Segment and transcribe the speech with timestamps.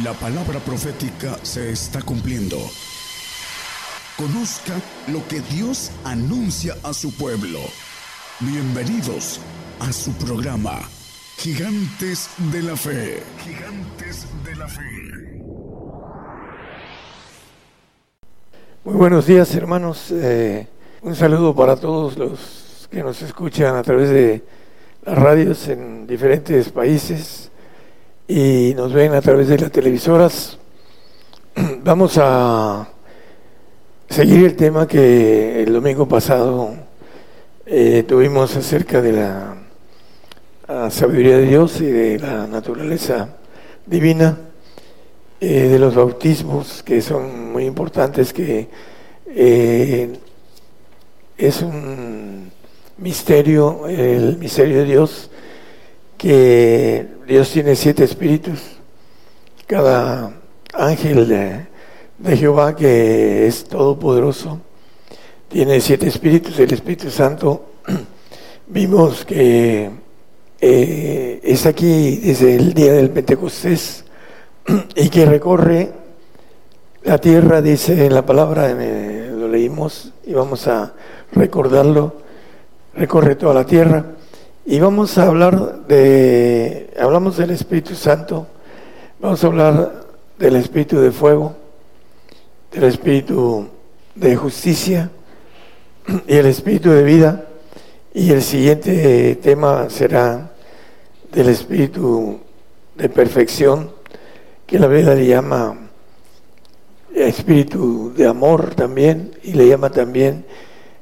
[0.00, 2.56] La palabra profética se está cumpliendo.
[4.16, 4.72] Conozca
[5.08, 7.58] lo que Dios anuncia a su pueblo.
[8.40, 9.38] Bienvenidos
[9.80, 10.80] a su programa,
[11.36, 13.22] Gigantes de la Fe.
[13.44, 15.42] Gigantes de la Fe.
[18.84, 20.10] Muy buenos días hermanos.
[20.10, 20.68] Eh,
[21.02, 24.42] un saludo para todos los que nos escuchan a través de
[25.04, 27.51] las radios en diferentes países
[28.28, 30.58] y nos ven a través de las televisoras.
[31.84, 32.88] Vamos a
[34.08, 36.74] seguir el tema que el domingo pasado
[37.66, 39.56] eh, tuvimos acerca de la,
[40.90, 43.28] sabiduría de Dios y de la naturaleza
[43.84, 44.38] divina,
[45.40, 48.68] eh, de los bautismos que son muy importantes, que
[49.26, 50.18] eh,
[51.36, 52.50] es un
[52.98, 55.30] misterio, el misterio de Dios
[56.22, 58.60] que Dios tiene siete espíritus.
[59.66, 60.32] Cada
[60.72, 64.60] ángel de, Jehová que es todopoderoso
[65.48, 66.60] tiene siete espíritus.
[66.60, 67.64] El Espíritu Santo
[68.68, 69.90] vimos que
[70.60, 74.04] eh, es aquí desde el día del Pentecostés
[74.94, 75.90] y que recorre
[77.02, 80.94] la tierra, dice en la palabra, eh, lo leímos y vamos a
[81.32, 82.14] recordarlo,
[82.94, 84.04] recorre toda la tierra
[84.64, 88.46] y vamos a hablar de, hablamos del Espíritu Santo,
[89.18, 90.04] vamos a hablar
[90.38, 91.56] del Espíritu de fuego,
[92.70, 93.68] del Espíritu
[94.14, 95.10] de justicia
[96.28, 97.44] y el Espíritu de vida.
[98.14, 100.52] Y el siguiente tema será
[101.32, 102.38] del Espíritu
[102.94, 103.90] de perfección,
[104.66, 105.76] que la Biblia le llama
[107.12, 110.44] Espíritu de amor también, y le llama también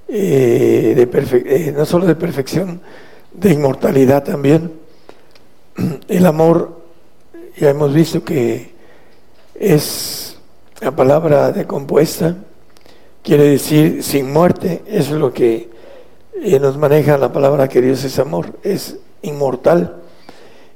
[0.08, 2.80] eh, de eh, no solo de perfección,
[3.32, 4.72] de inmortalidad también.
[6.08, 6.80] El amor,
[7.56, 8.72] ya hemos visto que
[9.54, 10.38] es
[10.80, 12.36] la palabra de compuesta,
[13.22, 15.70] quiere decir sin muerte, eso es lo que
[16.42, 19.96] eh, nos maneja la palabra que Dios es amor, es inmortal.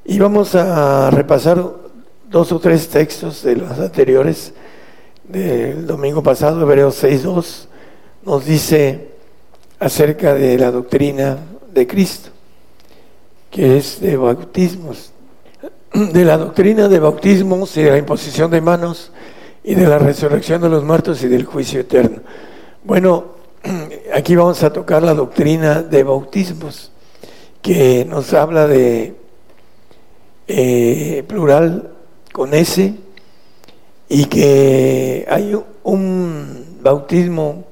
[0.04, 1.64] Y vamos a repasar
[2.28, 4.52] dos o tres textos de los anteriores
[5.24, 7.66] del domingo pasado, Hebreos 6.2,
[8.26, 9.08] nos dice
[9.78, 11.38] acerca de la doctrina
[11.72, 12.33] de Cristo
[13.54, 15.12] que es de bautismos,
[15.92, 19.12] de la doctrina de bautismos y de la imposición de manos
[19.62, 22.18] y de la resurrección de los muertos y del juicio eterno.
[22.82, 23.26] Bueno,
[24.12, 26.90] aquí vamos a tocar la doctrina de bautismos,
[27.62, 29.14] que nos habla de
[30.48, 31.92] eh, plural
[32.32, 32.92] con S
[34.08, 37.66] y que hay un bautismo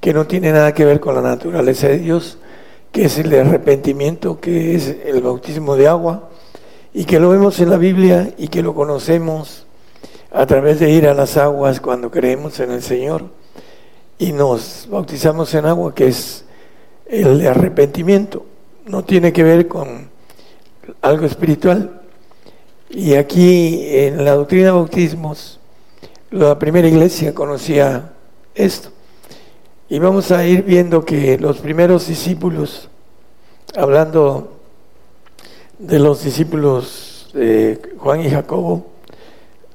[0.00, 2.38] que no tiene nada que ver con la naturaleza de Dios,
[2.92, 6.30] que es el arrepentimiento, que es el bautismo de agua,
[6.92, 9.66] y que lo vemos en la Biblia y que lo conocemos
[10.32, 13.26] a través de ir a las aguas cuando creemos en el Señor
[14.18, 16.44] y nos bautizamos en agua, que es
[17.06, 18.44] el arrepentimiento.
[18.86, 20.10] No tiene que ver con
[21.02, 22.00] algo espiritual.
[22.90, 25.60] Y aquí en la doctrina de bautismos,
[26.30, 28.12] la primera iglesia conocía
[28.54, 28.90] esto.
[29.90, 32.90] Y vamos a ir viendo que los primeros discípulos,
[33.74, 34.58] hablando
[35.78, 38.86] de los discípulos de Juan y Jacobo,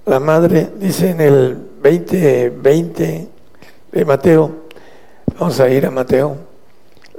[0.05, 3.29] la madre dice en el 20,
[3.91, 4.51] de Mateo,
[5.39, 6.37] vamos a ir a Mateo,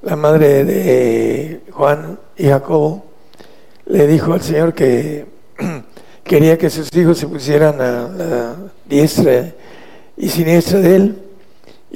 [0.03, 3.07] la madre de Juan y Jacobo
[3.87, 5.27] le dijo al Señor que
[6.23, 8.57] quería que sus hijos se pusieran a la
[8.87, 9.53] diestra
[10.17, 11.24] y siniestra de él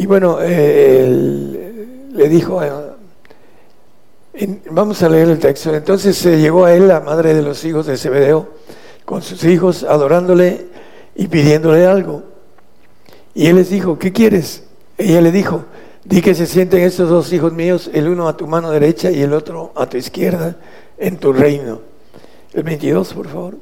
[0.00, 2.62] y bueno, le dijo,
[4.32, 7.64] eh, vamos a leer el texto, entonces se llegó a él la madre de los
[7.64, 8.46] hijos de Zebedeo
[9.04, 10.68] con sus hijos adorándole
[11.16, 12.22] y pidiéndole algo.
[13.34, 14.62] Y él les dijo, ¿qué quieres?
[14.96, 15.64] Ella le dijo,
[16.04, 19.20] di que se sienten estos dos hijos míos, el uno a tu mano derecha y
[19.20, 20.58] el otro a tu izquierda,
[20.96, 21.80] en tu reino.
[22.52, 23.56] El 22, por favor.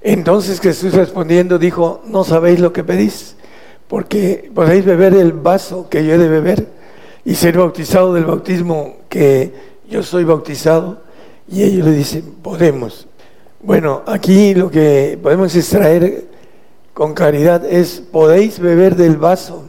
[0.00, 3.36] Entonces Jesús respondiendo dijo, no sabéis lo que pedís
[3.88, 6.66] porque podéis beber el vaso que yo he de beber
[7.24, 9.52] y ser bautizado del bautismo que
[9.88, 11.02] yo soy bautizado.
[11.48, 13.06] Y ellos le dicen, podemos.
[13.60, 16.26] Bueno, aquí lo que podemos extraer
[16.92, 19.64] con claridad es, podéis beber del vaso,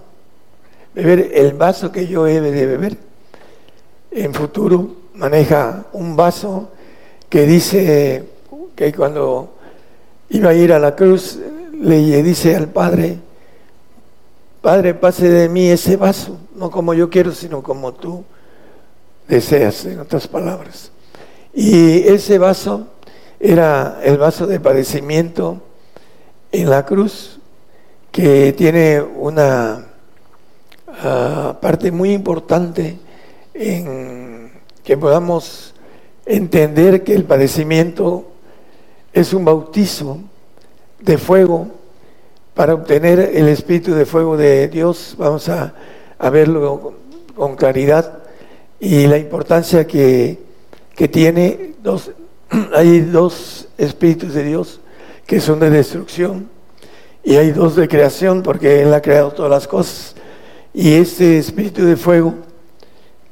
[0.94, 2.98] beber el vaso que yo he de beber.
[4.12, 6.70] En futuro maneja un vaso
[7.30, 8.26] que dice
[8.76, 9.54] que cuando
[10.30, 11.40] iba a ir a la cruz
[11.74, 13.18] le dice al Padre,
[14.62, 18.26] Padre, pase de mí ese vaso, no como yo quiero, sino como tú
[19.26, 20.92] deseas, en otras palabras.
[21.54, 22.88] Y ese vaso
[23.40, 25.62] era el vaso de padecimiento
[26.52, 27.40] en la cruz
[28.12, 29.86] que tiene una
[30.88, 33.00] ah, parte muy importante
[33.54, 34.52] en
[34.84, 35.74] que podamos
[36.26, 38.26] entender que el padecimiento
[39.14, 40.18] es un bautizo
[41.00, 41.79] de fuego
[42.60, 45.16] para obtener el espíritu de fuego de Dios.
[45.18, 45.74] Vamos a,
[46.30, 46.94] verlo
[47.34, 48.20] con claridad
[48.82, 50.38] y la importancia que,
[50.94, 51.76] que tiene.
[51.82, 52.12] Dos,
[52.76, 54.82] hay dos espíritus de Dios
[55.26, 56.50] que son de destrucción
[57.24, 60.16] y hay dos de creación porque Él ha creado todas las cosas.
[60.74, 62.34] Y este espíritu de fuego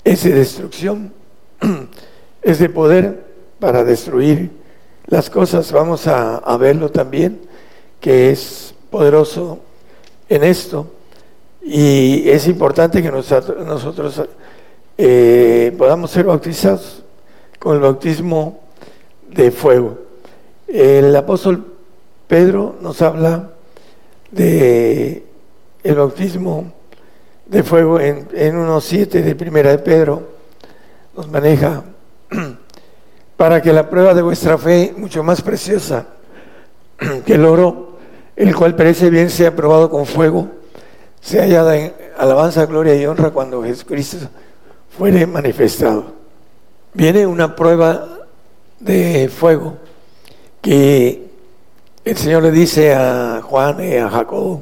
[0.06, 1.12] es de destrucción,
[2.42, 3.26] es de poder
[3.60, 4.52] para destruir
[5.06, 5.70] las cosas.
[5.74, 7.42] Vamos a, verlo también,
[8.00, 9.60] que es poderoso
[10.30, 10.88] en esto.
[11.62, 14.24] Y es importante que nosotros,
[14.98, 17.04] eh, podamos ser bautizados
[17.60, 18.62] con el bautismo
[19.30, 19.98] de fuego.
[20.68, 21.66] El apóstol
[22.28, 23.52] Pedro nos habla
[24.32, 25.24] de
[25.84, 26.74] el bautismo
[27.46, 30.24] de fuego en, en unos siete de primera de Pedro,
[31.16, 31.84] nos maneja
[33.38, 36.08] para que la prueba de vuestra fe, mucho más preciosa
[37.26, 37.87] que el oro,
[38.38, 40.48] el cual parece bien, sea probado con fuego,
[41.20, 44.30] sea hallada en alabanza, gloria y honra cuando Jesucristo
[44.96, 46.14] fuere manifestado.
[46.94, 48.08] Viene una prueba
[48.80, 49.78] de fuego
[50.62, 51.30] que
[52.06, 54.60] el Señor le dice a Juan y a Jacob,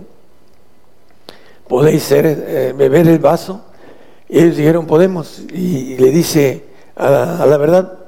[1.68, 3.62] ¿podéis eh, beber el vaso?
[4.30, 5.40] Y ellos dijeron, podemos.
[5.54, 6.64] Y, le dice,
[6.96, 8.00] a la, verdad,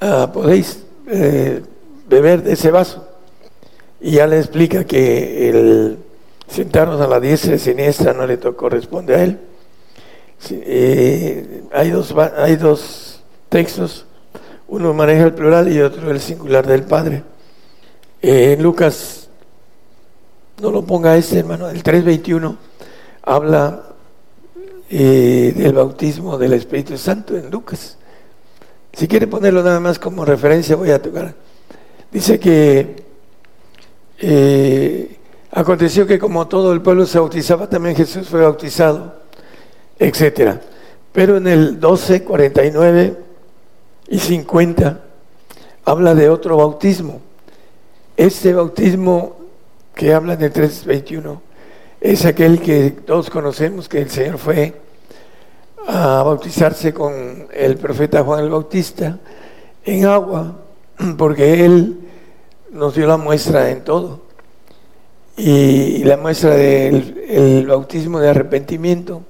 [0.00, 1.62] ah, ¿podéis eh,
[2.08, 3.09] beber de ese vaso?
[4.00, 5.98] Y ya le explica que el
[6.48, 9.38] sentarnos a la diestra y siniestra no le corresponde a él.
[10.50, 14.06] Eh, hay, dos, hay dos textos,
[14.68, 17.22] uno maneja el plural y otro el singular del Padre.
[18.22, 19.28] Eh, en Lucas,
[20.60, 22.56] no lo ponga ese hermano, el 3.21
[23.22, 23.82] habla
[24.88, 27.96] eh, del bautismo del Espíritu Santo en Lucas.
[28.92, 31.34] Si quiere ponerlo nada más como referencia, voy a tocar.
[32.10, 32.99] Dice que
[34.20, 35.16] eh,
[35.50, 39.14] aconteció que como todo el pueblo se bautizaba, también Jesús fue bautizado,
[39.98, 40.60] etcétera.
[41.12, 43.16] Pero en el 12, 49
[44.08, 45.00] y 50
[45.84, 47.20] habla de otro bautismo
[48.20, 49.38] este bautismo
[49.94, 51.40] que habla el 3.21
[52.02, 54.74] es aquel que todos conocemos, que el Señor fue
[55.88, 59.18] a bautizarse con el profeta Juan el Bautista
[59.86, 60.54] en agua,
[61.16, 62.09] porque Él
[62.72, 64.20] nos dio la muestra en todo.
[65.36, 69.22] Y la muestra del bautismo de arrepentimiento,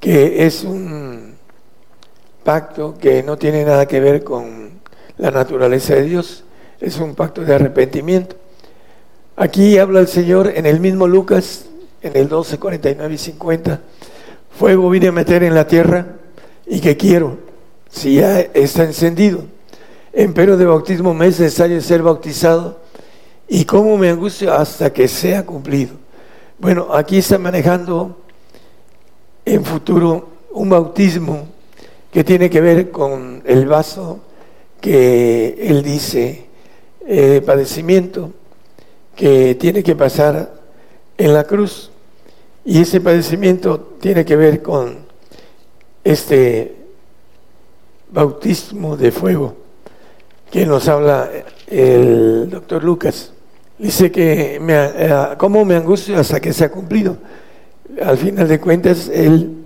[0.00, 1.34] que es un
[2.42, 4.70] pacto que no tiene nada que ver con
[5.18, 6.44] la naturaleza de Dios,
[6.80, 8.36] es un pacto de arrepentimiento.
[9.36, 11.66] Aquí habla el Señor en el mismo Lucas,
[12.02, 13.80] en el 12, 49 y 50.
[14.58, 16.06] Fuego vine a meter en la tierra
[16.66, 17.38] y que quiero,
[17.90, 19.44] si ya está encendido.
[20.18, 22.78] Empero de bautismo me es necesario ser bautizado
[23.46, 25.92] y cómo me angustio hasta que sea cumplido.
[26.58, 28.16] Bueno, aquí está manejando
[29.44, 31.46] en futuro un bautismo
[32.10, 34.20] que tiene que ver con el vaso
[34.80, 36.46] que él dice
[37.06, 38.32] eh, padecimiento
[39.14, 40.50] que tiene que pasar
[41.18, 41.90] en la cruz.
[42.64, 44.96] Y ese padecimiento tiene que ver con
[46.02, 46.74] este
[48.10, 49.65] bautismo de fuego
[50.50, 51.28] que nos habla
[51.66, 53.32] el doctor Lucas.
[53.78, 57.16] Dice que me, eh, cómo me angustio hasta que se ha cumplido.
[58.02, 59.64] Al final de cuentas, él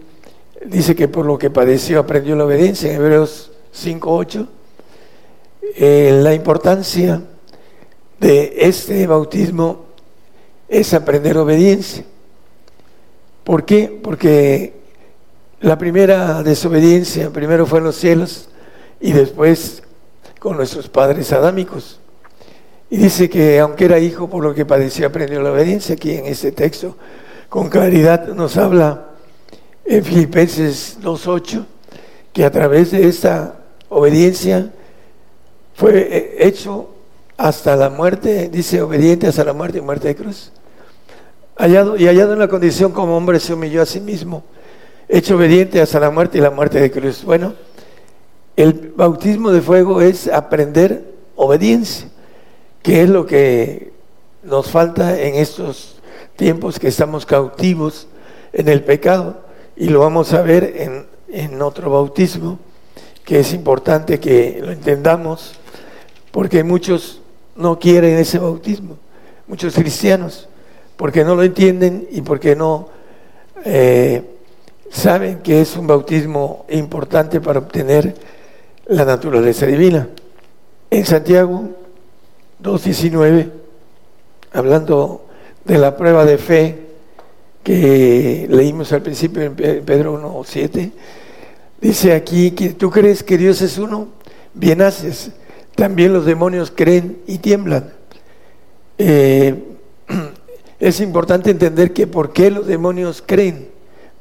[0.65, 4.47] dice que por lo que padeció aprendió la obediencia en Hebreos 5.8.
[5.77, 7.23] Eh, la importancia
[8.19, 9.87] de este bautismo
[10.69, 12.05] es aprender obediencia.
[13.45, 13.99] ¿Por qué?
[14.03, 14.75] Porque
[15.61, 18.49] la primera desobediencia primero fue en los cielos
[19.01, 19.83] y después
[20.41, 22.01] con nuestros padres adámicos.
[22.89, 25.95] Y dice que aunque era hijo, por lo que padeció, aprendió la obediencia.
[25.95, 26.97] Aquí en este texto,
[27.49, 29.11] con claridad nos habla
[29.85, 31.65] en Filipenses 2.8,
[32.33, 34.73] que a través de esta obediencia
[35.75, 36.89] fue hecho
[37.37, 40.53] hasta la muerte, dice obediente hasta la muerte y muerte de cruz.
[41.57, 44.43] Hallado, y hallado en la condición como hombre se humilló a sí mismo,
[45.09, 47.25] hecho obediente hasta la muerte y la muerte de cruz.
[47.25, 47.55] Bueno,
[48.62, 52.09] el bautismo de fuego es aprender obediencia,
[52.83, 53.93] que es lo que
[54.43, 56.00] nos falta en estos
[56.37, 58.07] tiempos que estamos cautivos
[58.52, 59.40] en el pecado
[59.76, 62.59] y lo vamos a ver en, en otro bautismo,
[63.25, 65.55] que es importante que lo entendamos,
[66.31, 67.23] porque muchos
[67.57, 68.99] no quieren ese bautismo.
[69.47, 70.49] muchos cristianos,
[70.97, 72.88] porque no lo entienden y porque no
[73.64, 74.23] eh,
[74.90, 78.14] saben que es un bautismo importante para obtener
[78.91, 80.09] la naturaleza divina.
[80.91, 81.71] En Santiago
[82.63, 83.49] 2.19,
[84.53, 85.27] hablando
[85.65, 86.79] de la prueba de fe
[87.63, 90.91] que leímos al principio en Pedro 1.7,
[91.81, 94.09] dice aquí que tú crees que Dios es uno,
[94.55, 95.31] bien haces,
[95.77, 97.93] también los demonios creen y tiemblan.
[98.99, 99.55] Eh,
[100.81, 103.69] es importante entender que por qué los demonios creen,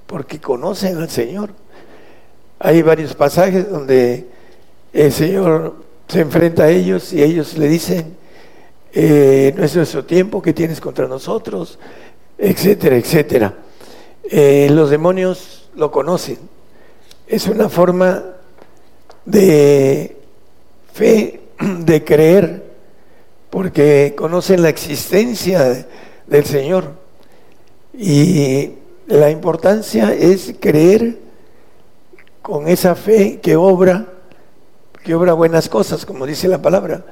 [0.06, 1.50] porque conocen al Señor.
[2.60, 4.28] Hay varios pasajes donde
[4.94, 5.76] el Señor
[6.08, 8.16] se enfrenta a ellos y ellos le dicen,
[8.92, 11.78] eh, no es nuestro tiempo que tienes contra nosotros,
[12.38, 13.54] etcétera, etcétera.
[14.24, 16.38] Eh, los demonios lo conocen.
[17.28, 18.24] Es una forma
[19.26, 20.18] de
[20.94, 21.42] fe,
[21.80, 22.64] de creer,
[23.50, 25.88] porque conocen la existencia
[26.28, 26.94] del Señor.
[27.94, 28.72] Y
[29.08, 31.18] la importancia es creer
[32.42, 34.08] con esa fe que obra,
[35.10, 37.04] que obra buenas cosas, como dice la palabra,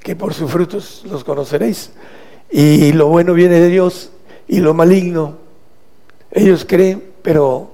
[0.00, 1.90] que por sus frutos los conoceréis.
[2.50, 4.10] Y lo bueno viene de Dios
[4.46, 5.38] y lo maligno,
[6.30, 7.70] ellos creen, pero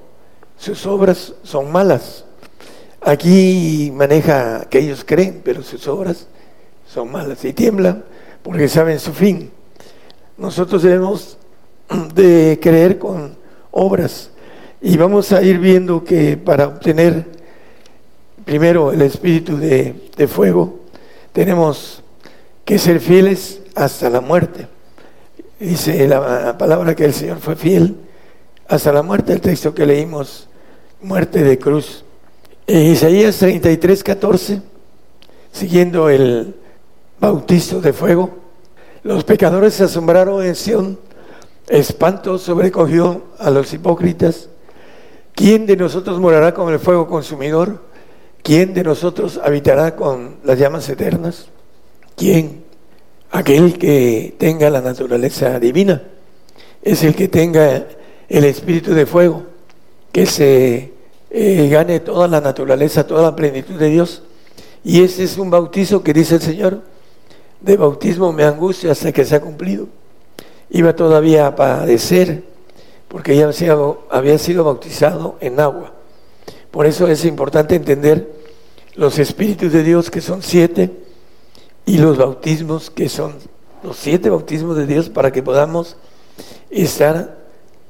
[0.56, 2.24] sus obras son malas.
[3.00, 6.28] Aquí maneja que ellos creen, pero sus obras
[6.86, 8.04] son malas y tiemblan
[8.44, 9.50] porque saben su fin.
[10.36, 11.38] Nosotros debemos
[12.14, 13.36] de creer con
[13.72, 14.30] obras
[14.80, 17.41] y vamos a ir viendo que para obtener
[18.44, 19.94] primero el espíritu de,
[20.28, 20.80] fuego
[21.32, 22.02] tenemos
[22.64, 24.68] que ser fieles hasta la muerte.
[25.58, 27.96] Dice la palabra que el Señor fue fiel
[28.68, 30.48] hasta la muerte, el texto que leímos,
[31.02, 32.04] muerte de cruz.
[32.66, 34.62] En Isaías 33, 14,
[35.52, 36.54] siguiendo el
[37.20, 38.30] bautizo de fuego,
[39.02, 40.98] los pecadores se asombraron en Sión,
[41.68, 44.48] espanto sobrecogió a los hipócritas.
[45.34, 47.91] ¿Quién de nosotros morará con el fuego consumidor?
[48.42, 51.46] ¿Quién de nosotros habitará con las llamas eternas?
[52.16, 52.64] ¿Quién?
[53.30, 56.02] Aquel que tenga la naturaleza divina,
[56.82, 57.86] es el que tenga
[58.28, 59.44] el espíritu de fuego,
[60.10, 60.92] que se
[61.30, 64.22] eh, gane toda la naturaleza, toda la plenitud de Dios.
[64.84, 66.82] Y ese es un bautizo que dice el Señor,
[67.60, 69.86] de bautismo me angustia hasta que se ha cumplido.
[70.70, 72.42] Iba todavía a padecer
[73.06, 73.48] porque ya
[74.10, 75.92] había sido bautizado en agua.
[76.72, 78.32] Por eso es importante entender
[78.94, 80.90] los espíritus de Dios, que son siete,
[81.84, 83.34] y los bautismos, que son
[83.82, 85.96] los siete bautismos de Dios, para que podamos
[86.70, 87.36] estar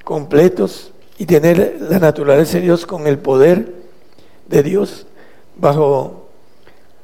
[0.03, 3.73] completos y tener la naturaleza de Dios con el poder
[4.49, 5.05] de Dios
[5.55, 6.27] bajo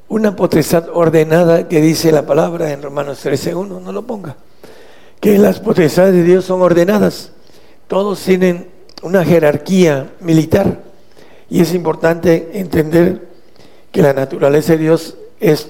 [0.09, 4.35] una potestad ordenada que dice la palabra en Romanos 13.1, no lo ponga,
[5.21, 7.31] que las potestades de Dios son ordenadas,
[7.87, 8.67] todos tienen
[9.01, 10.88] una jerarquía militar
[11.49, 13.27] y es importante entender
[13.91, 15.69] que la naturaleza de Dios es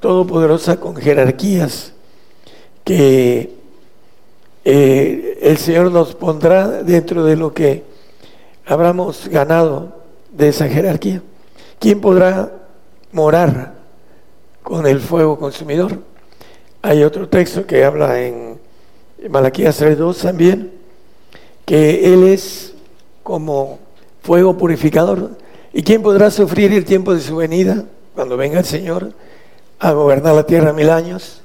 [0.00, 1.92] todopoderosa con jerarquías
[2.84, 3.54] que
[4.64, 7.82] eh, el Señor nos pondrá dentro de lo que
[8.64, 9.96] habramos ganado
[10.30, 11.22] de esa jerarquía.
[11.80, 12.52] ¿Quién podrá
[13.12, 13.74] morar
[14.62, 16.00] con el fuego consumidor?
[16.82, 18.60] Hay otro texto que habla en
[19.28, 20.72] Malaquías 3.2 también,
[21.64, 22.74] que Él es
[23.22, 23.80] como
[24.26, 25.30] fuego purificador.
[25.72, 29.12] ¿Y quién podrá sufrir el tiempo de su venida cuando venga el Señor?
[29.78, 31.42] a gobernar la tierra mil años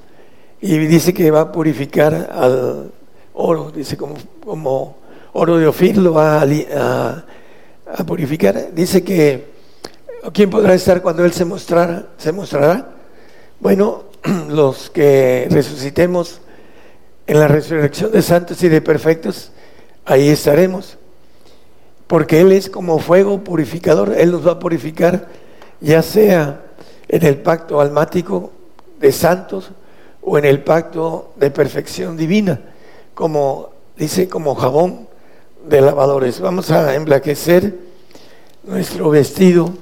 [0.61, 2.91] y dice que va a purificar al
[3.33, 4.95] oro, dice como, como
[5.33, 7.25] oro de Ofir lo va a,
[7.97, 8.73] a, purificar.
[8.73, 9.51] Dice que
[10.33, 12.09] ¿quién podrá estar cuando Él se mostrara?
[12.17, 12.89] ¿Se mostrará?
[13.59, 14.03] Bueno,
[14.49, 16.41] los que resucitemos
[17.27, 19.51] en la resurrección de santos y de perfectos,
[20.05, 20.97] ahí estaremos.
[22.11, 25.29] Porque Él es como fuego purificador, Él nos va a purificar,
[25.79, 26.59] ya sea
[27.07, 28.51] en el pacto almático
[28.99, 29.71] de santos
[30.21, 32.59] o en el pacto de perfección divina,
[33.13, 35.07] como dice, como jabón
[35.65, 36.41] de lavadores.
[36.41, 37.77] Vamos a emblaquecer
[38.63, 39.73] nuestro vestido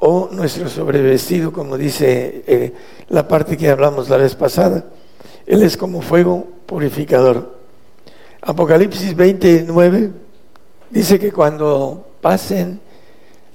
[0.00, 2.74] o nuestro sobrevestido, como dice eh,
[3.08, 4.84] la parte que hablamos la vez pasada.
[5.46, 7.56] Él es como fuego purificador.
[8.42, 10.23] Apocalipsis 29
[10.94, 12.80] dice que cuando pasen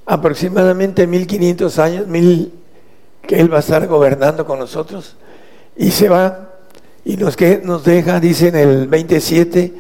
[0.06, 2.54] aproximadamente 1500 años, mil,
[3.26, 5.16] que Él va a estar gobernando con nosotros,
[5.78, 6.50] y se va
[7.06, 9.74] y nos, que, nos deja, dice en el 27,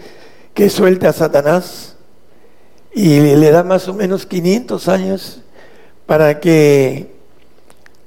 [0.53, 1.97] que suelta a Satanás
[2.93, 5.41] y le da más o menos 500 años
[6.05, 7.13] para que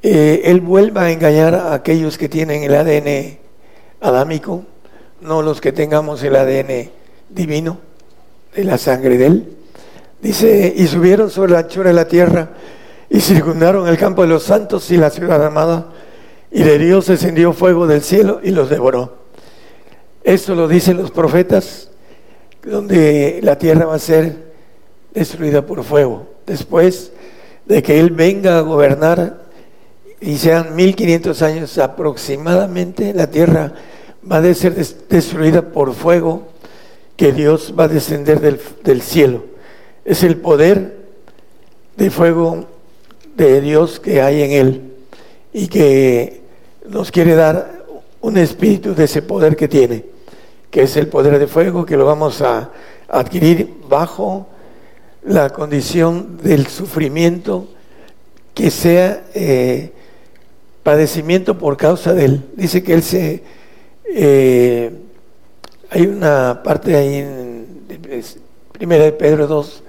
[0.02, 3.38] eh, Él vuelva a engañar a aquellos que tienen el ADN
[4.00, 4.64] adámico,
[5.20, 6.90] no los que tengamos el ADN
[7.28, 7.91] divino
[8.54, 9.56] de la sangre de Él.
[10.20, 12.50] Dice, y subieron sobre la anchura de la tierra
[13.10, 15.88] y circundaron el campo de los santos y la ciudad amada,
[16.50, 19.14] y de Dios descendió fuego del cielo y los devoró.
[20.22, 21.90] Esto lo dicen los profetas,
[22.64, 24.36] donde la tierra va a ser
[25.12, 26.28] destruida por fuego.
[26.46, 27.12] Después
[27.66, 29.42] de que Él venga a gobernar
[30.20, 33.72] y sean 1500 años aproximadamente, la tierra
[34.30, 36.51] va a ser destruida por fuego
[37.22, 38.40] que Dios va a descender
[38.82, 39.44] del, cielo.
[40.04, 41.04] Es el poder
[41.96, 42.66] de fuego
[43.36, 44.92] de Dios que hay en Él
[45.52, 46.42] y que
[46.88, 47.84] nos quiere dar
[48.22, 50.04] un espíritu de ese poder que tiene,
[50.68, 52.72] que es el poder de fuego, que lo vamos a
[53.06, 54.48] adquirir bajo
[55.24, 57.68] la condición del sufrimiento
[58.52, 59.92] que sea eh,
[60.82, 62.50] padecimiento por causa de él.
[62.56, 63.44] Dice que él se...
[64.12, 65.01] Eh,
[65.94, 67.86] hay una parte ahí en
[68.72, 69.82] Primera de Pedro 2,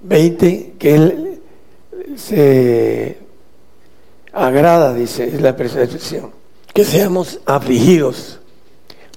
[0.00, 1.40] 20, que él
[2.16, 3.18] se
[4.32, 6.30] agrada, dice, es la percepción,
[6.72, 8.40] que seamos afligidos.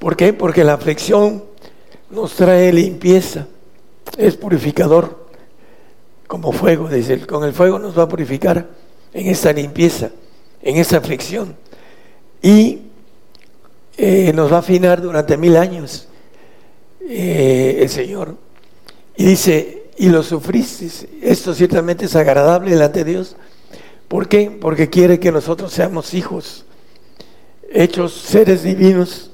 [0.02, 0.34] ¿Por qué?
[0.34, 1.46] Porque la aflicción
[2.10, 3.48] nos trae limpieza,
[4.18, 5.28] es purificador
[6.28, 8.68] como fuego, dice, con el fuego nos va a purificar
[9.14, 10.12] en esta limpieza,
[10.62, 11.56] en esta aflicción.
[12.42, 12.82] Y
[13.98, 16.07] eh, nos va a afinar durante mil años
[17.08, 18.36] eh, el Señor.
[19.16, 20.90] Y dice, y lo sufriste.
[21.22, 23.36] Esto ciertamente es agradable delante de Dios.
[24.08, 24.52] ¿Por qué?
[24.52, 26.66] Porque quiere que nosotros seamos hijos,
[27.72, 29.32] hechos seres divinos,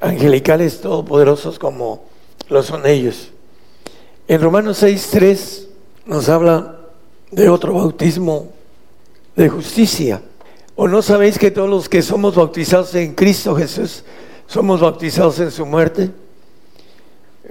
[0.00, 2.04] angelicales, todopoderosos como
[2.48, 3.30] lo son ellos.
[4.28, 5.68] En Romanos 6, 3
[6.06, 6.80] nos habla
[7.30, 8.52] de otro bautismo
[9.34, 10.22] de justicia.
[10.76, 14.04] ¿O no sabéis que todos los que somos bautizados en Cristo Jesús
[14.46, 16.10] somos bautizados en su muerte?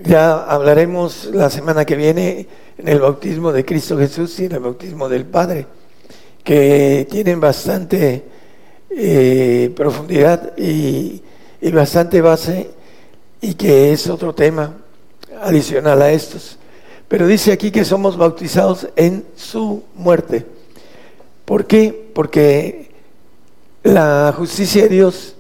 [0.04, 4.60] Ya hablaremos la semana que viene en el bautismo de Cristo Jesús y en el
[4.60, 5.68] bautismo del Padre,
[6.44, 8.26] que tienen bastante
[8.90, 11.22] eh, profundidad y,
[11.62, 12.72] y bastante base
[13.40, 14.76] y que es otro tema
[15.42, 16.58] adicional a estos.
[17.08, 20.46] Pero dice aquí que somos bautizados en su muerte.
[21.46, 22.10] ¿Por qué?
[22.14, 22.92] Porque
[23.82, 25.36] la justicia de Dios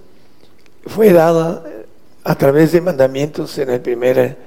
[0.85, 1.61] fue dada
[2.25, 4.37] a través de mandamientos en el primer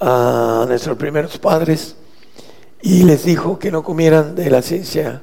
[0.00, 1.94] a nuestros primeros padres
[2.82, 5.20] y les dijo que no comieran de la ciencia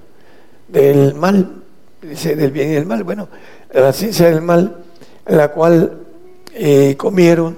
[0.67, 1.63] del mal,
[2.01, 3.03] dice del bien y del mal.
[3.03, 3.27] Bueno,
[3.73, 4.77] la ciencia del mal,
[5.25, 5.97] la cual
[6.53, 7.57] eh, comieron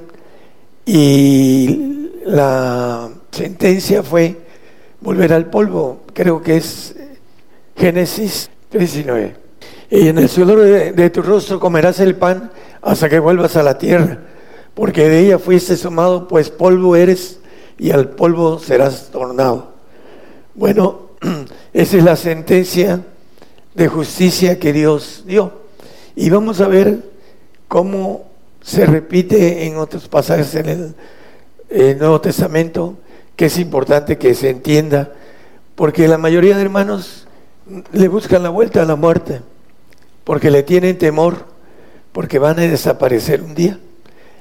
[0.86, 4.38] y la sentencia fue
[5.02, 6.95] volver al polvo, creo que es
[7.75, 9.36] Génesis 19.
[9.91, 13.78] Y en el sudor de, tu rostro comerás el pan hasta que vuelvas a la
[13.78, 14.20] tierra,
[14.74, 17.39] porque de ella fuiste sumado, pues polvo eres
[17.78, 19.74] y al polvo serás tornado.
[20.56, 21.10] Bueno,
[21.74, 23.02] esa es la sentencia
[23.74, 25.54] de justicia que Dios dio.
[26.15, 27.00] Y vamos a ver
[27.68, 28.26] cómo
[28.62, 30.96] se repite en otros pasajes en
[31.70, 32.98] el Nuevo Testamento
[33.39, 35.13] que es importante que se entienda,
[35.76, 37.26] porque la mayoría de hermanos
[37.94, 39.39] le buscan la vuelta a la muerte,
[40.26, 41.46] porque le tienen temor,
[42.12, 43.80] porque van a desaparecer un día.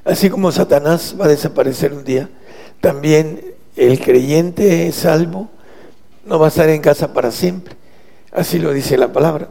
[0.05, 2.29] Así como Satanás va a desaparecer un día,
[2.81, 3.41] también
[3.77, 5.49] el creyente salvo
[6.25, 7.75] no va a estar en casa para siempre.
[8.33, 9.49] Así lo dice la palabra.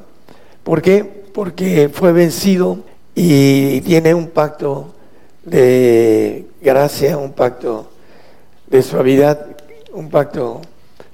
[0.64, 1.04] ¿Por qué?
[1.04, 2.80] Porque fue vencido
[3.16, 4.94] y tiene un pacto
[5.44, 7.90] de gracia, un pacto
[8.68, 9.46] de suavidad,
[9.94, 10.62] un pacto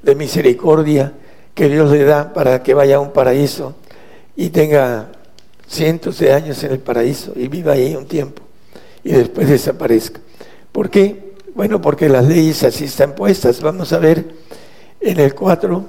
[0.02, 1.14] de misericordia
[1.54, 3.76] que Dios le da para que vaya a un paraíso
[4.36, 5.10] y tenga
[5.68, 8.42] cientos de años en el paraíso y viva ahí un tiempo
[9.04, 10.20] y después desaparezca.
[10.72, 11.34] ¿Por qué?
[11.56, 13.62] Bueno, porque las leyes así están puestas.
[13.62, 14.26] Vamos a ver
[15.00, 15.86] en el 4,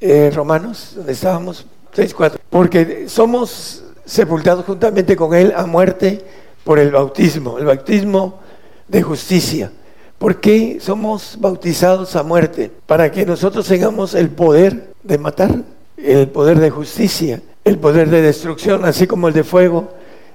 [0.00, 2.40] eh, Romanos, donde estábamos, 6, 4.
[2.50, 6.22] Porque somos sepultados juntamente con Él a muerte
[6.64, 8.40] por el bautismo, el bautismo
[8.88, 9.72] de justicia.
[10.18, 12.70] ¿Por qué somos bautizados a muerte?
[12.86, 15.62] Para que nosotros tengamos el poder de matar,
[15.96, 17.40] el poder de justicia,
[17.70, 19.90] el poder de destrucción, así como el de fuego,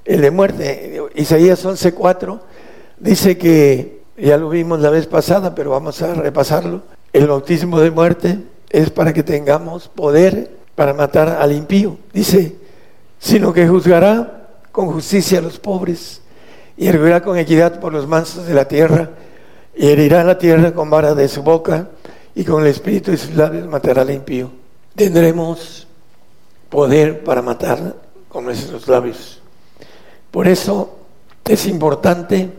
[0.05, 1.01] el de muerte.
[1.15, 2.39] Isaías 11:4
[2.97, 7.91] dice que, ya lo vimos la vez pasada, pero vamos a repasarlo, el bautismo de
[7.91, 11.97] muerte es para que tengamos poder para matar al impío.
[12.13, 12.55] Dice,
[13.19, 16.21] sino que juzgará con justicia a los pobres
[16.77, 19.09] y erguirá con equidad por los mansos de la tierra
[19.75, 21.89] y herirá la tierra con vara de su boca
[22.33, 24.51] y con el espíritu de sus labios matará al impío.
[24.95, 25.85] Tendremos
[26.75, 27.95] poder para matar
[28.27, 29.41] con nuestros labios.
[30.29, 30.97] Por eso
[31.45, 32.49] es importante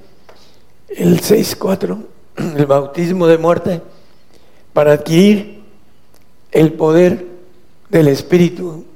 [0.88, 1.98] el 6.4,
[2.57, 3.83] el bautismo de muerte,
[4.72, 5.62] para adquirir
[6.50, 7.26] el poder
[7.90, 8.87] del Espíritu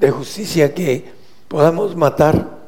[0.00, 1.04] de justicia que
[1.46, 2.58] podamos matar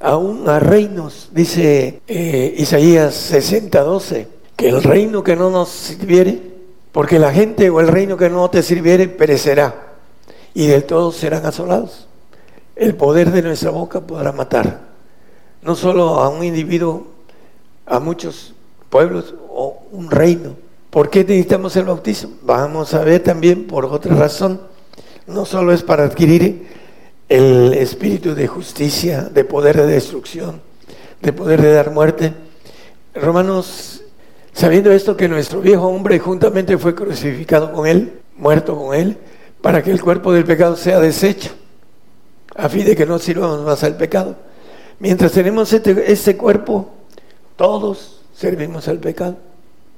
[0.00, 6.40] aún a reinos, dice eh, Isaías 60.12, que el reino que no nos sirviere,
[6.90, 9.93] porque la gente o el reino que no te sirviere perecerá
[10.54, 12.06] y del todo serán asolados.
[12.76, 14.80] El poder de nuestra boca podrá matar,
[15.62, 17.06] no solo a un individuo,
[17.86, 18.54] a muchos
[18.88, 20.56] pueblos o un reino.
[20.90, 22.36] ¿Por qué necesitamos el bautismo?
[22.42, 24.60] Vamos a ver también por otra razón.
[25.26, 26.68] No solo es para adquirir
[27.28, 30.60] el espíritu de justicia, de poder de destrucción,
[31.20, 32.34] de poder de dar muerte.
[33.14, 34.02] Romanos,
[34.52, 39.18] sabiendo esto que nuestro viejo hombre juntamente fue crucificado con él, muerto con él,
[39.64, 41.48] para que el cuerpo del pecado sea deshecho,
[42.54, 44.36] a fin de que no sirvamos más al pecado.
[44.98, 46.90] Mientras tenemos este, este cuerpo,
[47.56, 49.38] todos servimos al pecado,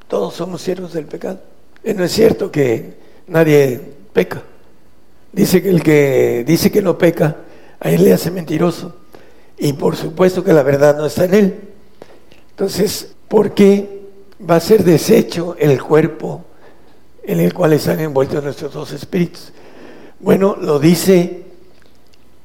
[0.07, 1.40] todos somos siervos del pecado.
[1.83, 2.94] Eh, no es cierto que
[3.26, 3.81] nadie
[4.12, 4.40] peca.
[5.33, 7.38] Dice que el que dice que no peca,
[7.81, 8.94] a él le hace mentiroso.
[9.59, 11.61] Y por supuesto que la verdad no está en él.
[12.50, 14.07] Entonces, ¿por qué
[14.48, 16.44] va a ser deshecho el cuerpo
[17.27, 19.53] en el cual están envueltos nuestros dos espíritus?
[20.21, 21.43] Bueno, lo dice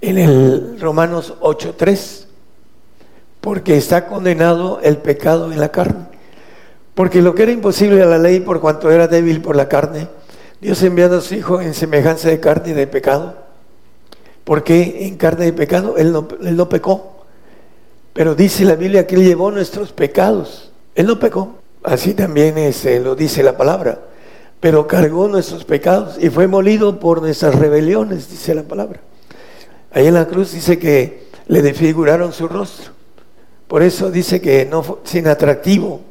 [0.01, 2.25] en el Romanos 8.3,
[3.39, 6.05] porque está condenado el pecado en la carne.
[6.95, 10.09] Porque lo que era imposible a la ley por cuanto era débil por la carne,
[10.59, 13.35] Dios enviando a su Hijo en semejanza de carne y de pecado.
[14.43, 17.25] Porque en carne de pecado él no, él no pecó.
[18.13, 20.71] Pero dice la Biblia que Él llevó nuestros pecados.
[20.95, 21.55] Él no pecó.
[21.83, 24.10] Así también este, lo dice la palabra
[24.61, 29.01] pero cargó nuestros pecados y fue molido por nuestras rebeliones, dice la palabra.
[29.91, 32.91] Ahí en la cruz dice que le desfiguraron su rostro.
[33.67, 36.01] Por eso dice que no fue sin atractivo,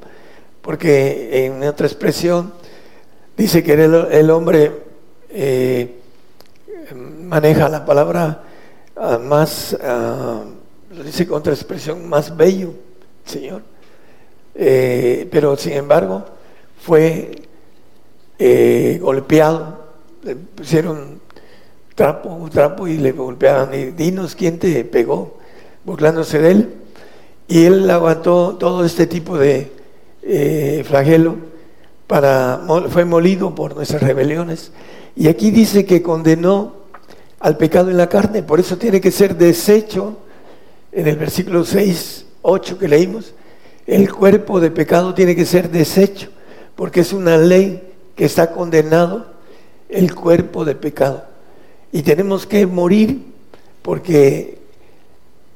[0.63, 2.53] porque en otra expresión
[3.37, 4.73] dice que el, hombre
[5.31, 6.01] eh,
[6.95, 8.43] maneja la palabra
[8.97, 12.75] ah, más, uh, lo dice con otra expresión, más bello,
[13.25, 13.63] Señor.
[14.57, 16.25] Eh, pero sin embargo,
[16.83, 17.50] fue
[18.43, 19.79] eh, golpeado,
[20.23, 21.21] le pusieron
[21.95, 25.37] trapo, un trapo y le golpeaban y dinos quién te pegó,
[25.85, 26.75] burlándose de él.
[27.47, 29.71] Y él aguantó todo este tipo de
[30.23, 31.37] eh, flagelo
[32.07, 34.73] para fue molido por nuestras rebeliones.
[35.15, 36.77] Y aquí dice que condenó
[37.41, 40.17] al pecado en la carne, por eso tiene que ser deshecho
[40.93, 43.35] en el versículo 6, 8 que leímos.
[43.87, 46.31] El cuerpo de pecado tiene que ser deshecho,
[46.75, 47.90] porque es una ley
[48.21, 49.25] que está condenado
[49.89, 51.25] el cuerpo de pecado.
[51.91, 53.23] Y tenemos que morir
[53.81, 54.59] porque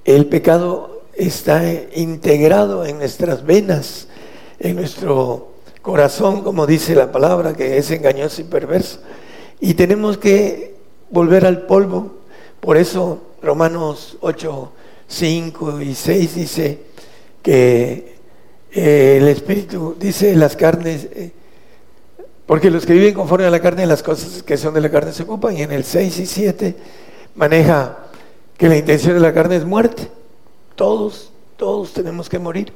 [0.07, 1.63] el pecado está
[1.95, 4.09] integrado en nuestras venas,
[4.59, 5.49] en nuestro
[5.83, 9.01] corazón, como dice la palabra, que es engañoso y perverso.
[9.61, 10.75] Y tenemos que
[11.11, 12.15] volver al polvo.
[12.61, 14.73] Por eso Romanos 8,
[15.07, 16.79] 5 y 6 dice
[17.43, 18.15] que
[18.73, 21.31] eh, el Espíritu, dice las carnes, eh,
[22.47, 25.13] porque los que viven conforme a la carne, las cosas que son de la carne
[25.13, 25.57] se ocupan.
[25.57, 26.77] Y en el 6 y 7
[27.37, 27.99] maneja
[28.59, 30.09] que la intención de la carne es muerte.
[30.75, 32.73] Todos, todos tenemos que morir.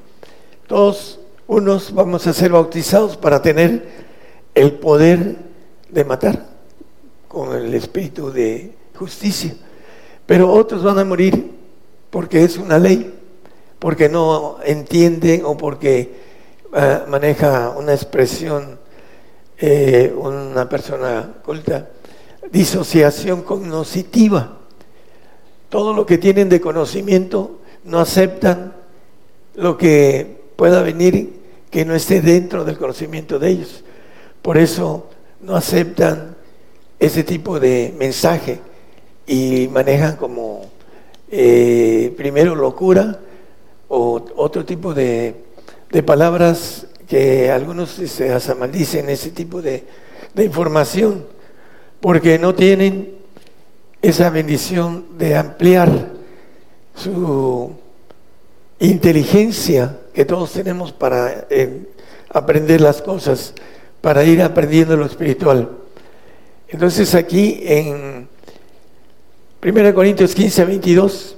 [0.67, 3.89] Todos, unos vamos a ser bautizados para tener
[4.55, 5.37] el poder
[5.91, 6.47] de matar
[7.27, 9.55] con el espíritu de justicia.
[10.25, 11.53] Pero otros van a morir
[12.11, 13.15] porque es una ley,
[13.79, 16.17] porque no entienden o porque
[16.73, 18.78] ah, maneja una expresión
[19.61, 21.89] eh, una persona culta,
[22.51, 24.59] disociación cognoscitiva.
[25.69, 28.73] Todo lo que tienen de conocimiento no aceptan
[29.55, 31.39] lo que pueda venir
[31.71, 33.85] que no esté dentro del conocimiento de ellos.
[34.43, 35.09] Por eso
[35.41, 36.37] no aceptan
[36.99, 38.61] ese tipo de mensaje
[39.27, 40.67] y manejan como
[41.31, 43.19] eh, primero locura
[43.89, 45.35] o otro tipo de,
[45.91, 49.85] de palabras que algunos se maldicen ese tipo de,
[50.35, 51.25] de información
[52.01, 53.15] porque no tienen
[54.03, 56.11] esa bendición de ampliar
[56.95, 57.73] su
[58.79, 61.89] inteligencia que todos tenemos para eh,
[62.31, 63.55] aprender las cosas,
[64.01, 65.71] para ir aprendiendo lo espiritual.
[66.69, 68.29] Entonces aquí en
[69.65, 71.37] 1 Corintios 15 a 22,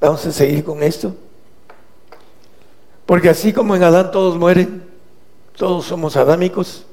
[0.00, 1.14] vamos a seguir con esto.
[3.06, 4.82] Porque así como en Adán todos mueren,
[5.56, 6.86] todos somos adámicos,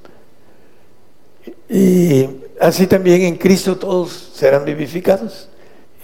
[1.70, 2.28] y
[2.60, 5.50] así también en Cristo todos serán vivificados,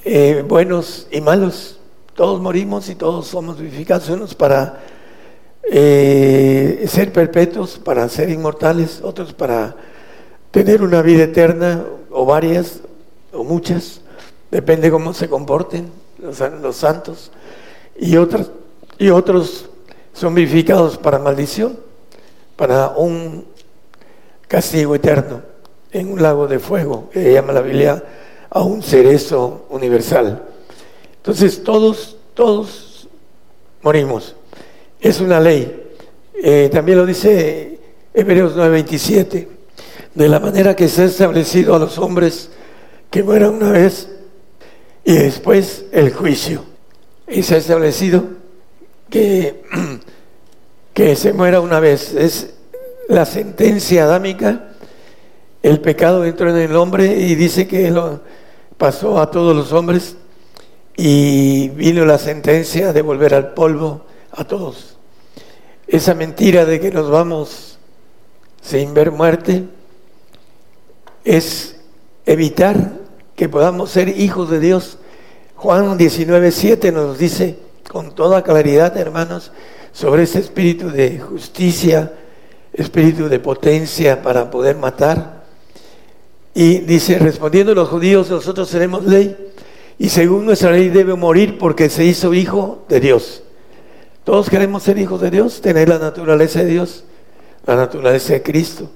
[0.04, 1.80] eh, buenos y malos,
[2.14, 4.80] Todos morimos y todos somos vivificados, unos para
[5.70, 9.76] eh, ser perpetuos, para ser inmortales, otros para
[10.52, 12.80] tener una vida eterna, o varias,
[13.34, 14.00] o muchas,
[14.50, 17.32] depende cómo se comporten los, los santos,
[17.98, 18.50] y, otros
[18.98, 19.66] y otros
[20.16, 21.78] son vivificados para maldición,
[22.56, 23.46] para un
[24.48, 25.42] castigo eterno
[25.92, 28.02] en un lago de fuego, que llama la Biblia
[28.50, 30.42] a un cerezo universal.
[31.18, 33.10] Entonces todos, todos
[33.82, 34.36] morimos.
[35.02, 35.84] Es una ley.
[36.42, 37.80] Eh, también lo dice
[38.14, 39.48] Hebreos 9:27,
[40.14, 42.50] de la manera que se ha establecido a los hombres
[43.12, 44.10] que mueran una vez
[45.04, 46.64] y después el juicio.
[47.28, 48.35] Y se ha establecido
[49.10, 49.64] que,
[50.94, 52.14] que se muera una vez.
[52.14, 52.54] Es
[53.08, 54.70] la sentencia adámica,
[55.62, 58.22] el pecado entró en el hombre y dice que lo
[58.78, 60.16] pasó a todos los hombres
[60.98, 64.98] y vino la sentencia de volver al polvo a todos.
[65.88, 67.78] Esa mentira de que nos vamos
[68.62, 69.66] sin ver muerte
[71.24, 71.76] es
[72.26, 72.94] evitar
[73.36, 74.98] que podamos ser hijos de Dios.
[75.56, 77.58] Juan 19:7 nos dice
[77.90, 79.52] con toda claridad, hermanos,
[79.92, 82.14] sobre ese espíritu de justicia,
[82.74, 85.44] espíritu de potencia para poder matar.
[86.54, 89.36] Y dice, respondiendo los judíos, nosotros tenemos ley
[89.98, 93.44] y según nuestra ley debe morir porque se hizo hijo de Dios.
[94.24, 97.06] Todos queremos ser hijos de Dios, tener la naturaleza de Dios,
[97.66, 98.90] la naturaleza de Cristo,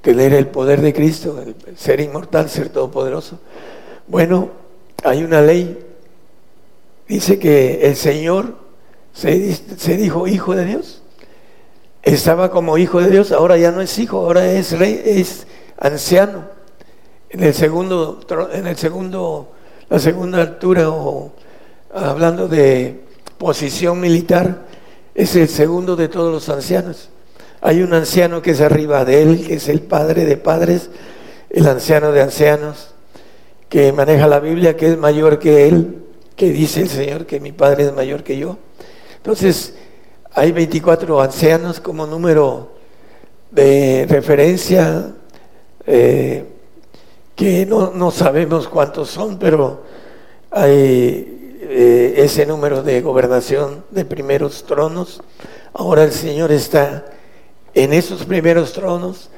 [0.00, 1.44] tener el poder de Cristo,
[1.76, 3.38] ser inmortal, ser todopoderoso.
[4.06, 4.50] Bueno,
[5.04, 5.78] hay una ley,
[7.14, 8.56] dice que el Señor
[9.12, 11.02] se, dijo hijo de Dios
[12.02, 15.46] estaba como hijo de Dios, ahora ya no es hijo, ahora es rey, es
[15.78, 16.46] anciano.
[17.30, 18.20] En el segundo,
[18.52, 19.52] en el segundo,
[19.88, 21.32] la segunda altura, o
[21.94, 23.04] hablando de
[23.38, 24.66] posición militar,
[25.14, 27.08] es el segundo de todos los ancianos.
[27.60, 30.90] Hay un anciano que es arriba de él, que es el padre de padres,
[31.50, 32.94] el anciano de ancianos,
[33.68, 36.01] que maneja la Biblia, que es mayor que él,
[36.36, 38.58] que dice el Señor que mi padre es mayor que yo.
[39.16, 39.74] Entonces,
[40.32, 42.72] hay 24 ancianos como número
[43.50, 45.12] de referencia,
[45.86, 46.44] eh,
[47.36, 49.82] que no, sabemos cuántos son, pero
[50.50, 55.22] hay eh, ese número de gobernación de primeros tronos.
[55.74, 57.04] Ahora el Señor está
[57.74, 59.30] en esos primeros tronos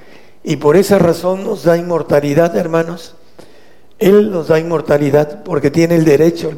[0.42, 3.14] y por esa razón nos da inmortalidad, hermanos.
[3.98, 6.52] Él nos da inmortalidad porque tiene el derecho,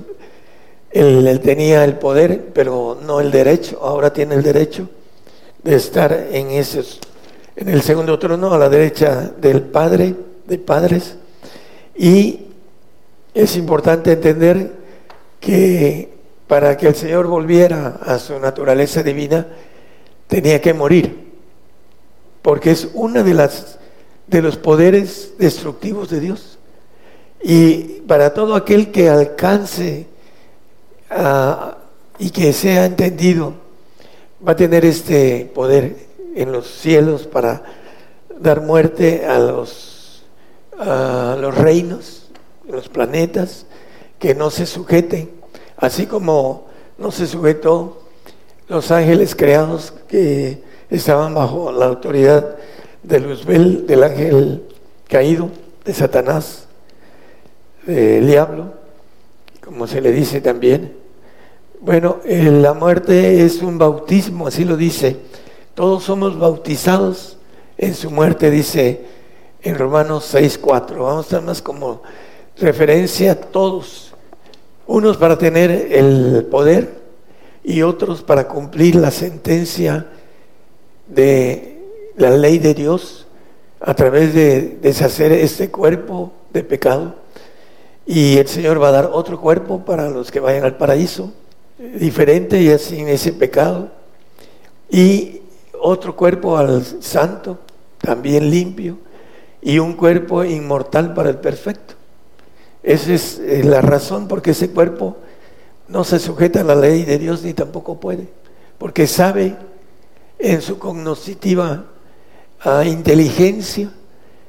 [0.99, 3.79] él, tenía el poder, pero no el derecho.
[3.83, 4.89] Ahora tiene el derecho
[5.63, 7.01] de estar en, esos,
[7.57, 10.15] en el segundo trono a la derecha del Padre,
[10.47, 11.17] de padres.
[11.97, 12.47] Y
[13.35, 14.73] es importante entender
[15.41, 16.15] que
[16.47, 19.47] para que el Señor volviera a su naturaleza divina,
[20.29, 21.33] tenía que morir,
[22.43, 23.79] porque es uno de las
[24.27, 26.59] de los poderes destructivos de Dios.
[27.43, 30.07] Y para todo aquel que alcance
[31.11, 31.77] Ah,
[32.19, 33.55] y que sea entendido,
[34.47, 35.97] va a tener este poder
[36.35, 37.63] en los cielos para
[38.41, 40.25] dar muerte a los,
[40.79, 42.29] a los reinos,
[42.69, 43.67] los planetas,
[44.19, 45.31] que no se sujeten,
[45.77, 46.67] así como
[46.99, 48.03] no se sujetó
[48.69, 52.57] los ángeles creados que estaban bajo la autoridad
[53.03, 54.63] de Luzbel, del ángel
[55.09, 55.51] caído,
[55.85, 56.67] de Satanás,
[57.87, 58.75] del diablo,
[59.67, 60.93] como se le dice también.
[61.81, 65.17] Bueno, eh, la muerte es un bautismo, así lo dice.
[65.75, 67.37] Todos somos bautizados
[67.77, 69.07] en su muerte, dice
[69.63, 70.99] en Romanos 6.4.
[70.99, 72.03] Vamos a estar más como
[72.57, 74.15] referencia a todos.
[74.87, 77.01] Unos para tener el poder
[77.65, 80.07] y otros para cumplir la sentencia
[81.09, 81.83] de
[82.17, 83.27] la ley de Dios
[83.81, 87.26] a través de deshacer este cuerpo de pecado
[88.07, 91.33] y el Señor va a dar otro cuerpo para los que vayan al paraíso,
[91.77, 93.91] diferente y sin ese pecado.
[94.89, 95.43] Y
[95.81, 97.59] otro cuerpo al santo,
[97.99, 98.99] también limpio,
[99.61, 101.95] y un cuerpo inmortal para el perfecto.
[102.85, 105.17] Esa es eh, la razón porque ese cuerpo
[105.89, 108.29] no se sujeta a la ley de Dios ni tampoco puede,
[108.79, 109.57] porque sabe
[110.39, 111.87] en su cognoscitiva
[112.61, 113.91] ah, inteligencia,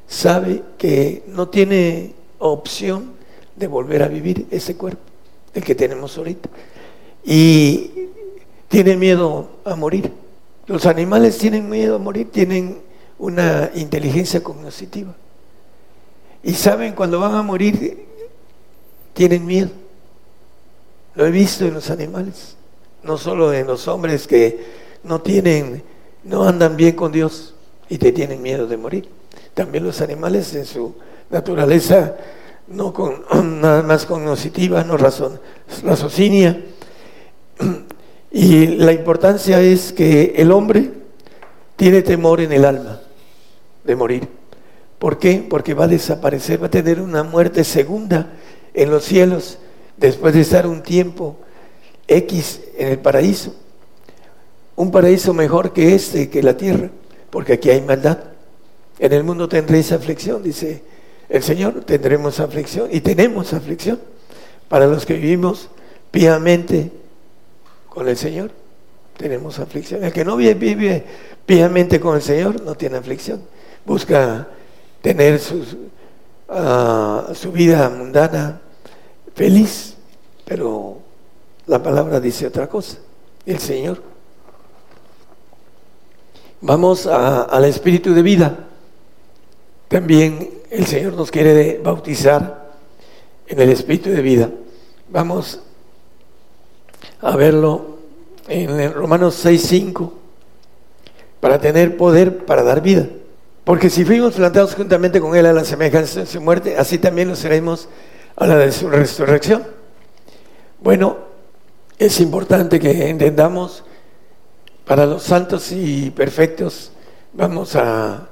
[0.08, 3.17] sabe que no tiene opción
[3.58, 5.02] de volver a vivir ese cuerpo,
[5.54, 6.50] el que tenemos ahorita.
[7.26, 7.92] Y
[8.68, 10.12] tiene miedo a morir.
[10.68, 12.80] Los animales tienen miedo a morir, tienen
[13.18, 15.14] una inteligencia cognitiva.
[16.44, 18.06] Y saben cuando van a morir,
[19.14, 19.70] tienen miedo.
[21.16, 22.56] Lo he visto en los animales,
[23.02, 25.82] no solo en los hombres que no tienen,
[26.24, 27.56] no andan bien con Dios
[27.90, 29.10] y te tienen miedo de morir.
[29.56, 30.94] También los animales en su
[31.32, 32.16] naturaleza,
[32.68, 33.24] no con
[33.62, 35.40] nada más cognitiva, no razón,
[35.84, 36.64] raciocinia.
[38.32, 40.92] Y la importancia es que el hombre
[41.76, 43.00] tiene temor en el alma
[43.84, 44.28] de morir.
[45.00, 45.46] ¿Por qué?
[45.48, 48.34] Porque va a desaparecer, va a tener una muerte segunda
[48.74, 49.60] en los cielos
[49.96, 51.38] después de estar un tiempo
[52.08, 53.56] X en el paraíso.
[54.76, 56.90] Un paraíso mejor que este, que la tierra,
[57.30, 58.20] porque aquí hay maldad.
[59.00, 60.84] En el mundo tendréis aflicción, dice
[61.30, 64.00] el Señor, tendremos aflicción y tenemos aflicción
[64.70, 65.70] para los que vivimos
[66.12, 66.92] piamente
[67.90, 68.52] con el Señor.
[69.18, 70.04] Tenemos aflicción.
[70.04, 71.04] El que no vive
[71.46, 73.42] piamente con el Señor no tiene aflicción.
[73.86, 74.48] Busca
[75.02, 75.42] tener
[76.50, 78.62] ah, su vida mundana
[79.36, 79.96] feliz,
[80.46, 81.00] pero
[81.66, 82.98] la palabra dice otra cosa,
[83.46, 84.02] el Señor.
[86.62, 88.67] Vamos al espíritu de vida.
[89.88, 92.74] También el Señor nos quiere bautizar
[93.48, 94.50] en el espíritu de vida.
[95.10, 95.62] Vamos
[97.22, 97.98] a verlo
[98.48, 100.12] en Romanos 6.5
[101.40, 103.08] para tener poder para dar vida.
[103.64, 107.30] Porque si fuimos plantados juntamente con Él a la semejanza de su muerte, así también
[107.30, 107.90] lo seremos
[108.36, 109.66] a la de su resurrección.
[110.80, 111.18] Bueno,
[111.98, 113.84] es importante que entendamos
[114.86, 116.92] para los santos y perfectos,
[117.34, 118.30] vamos a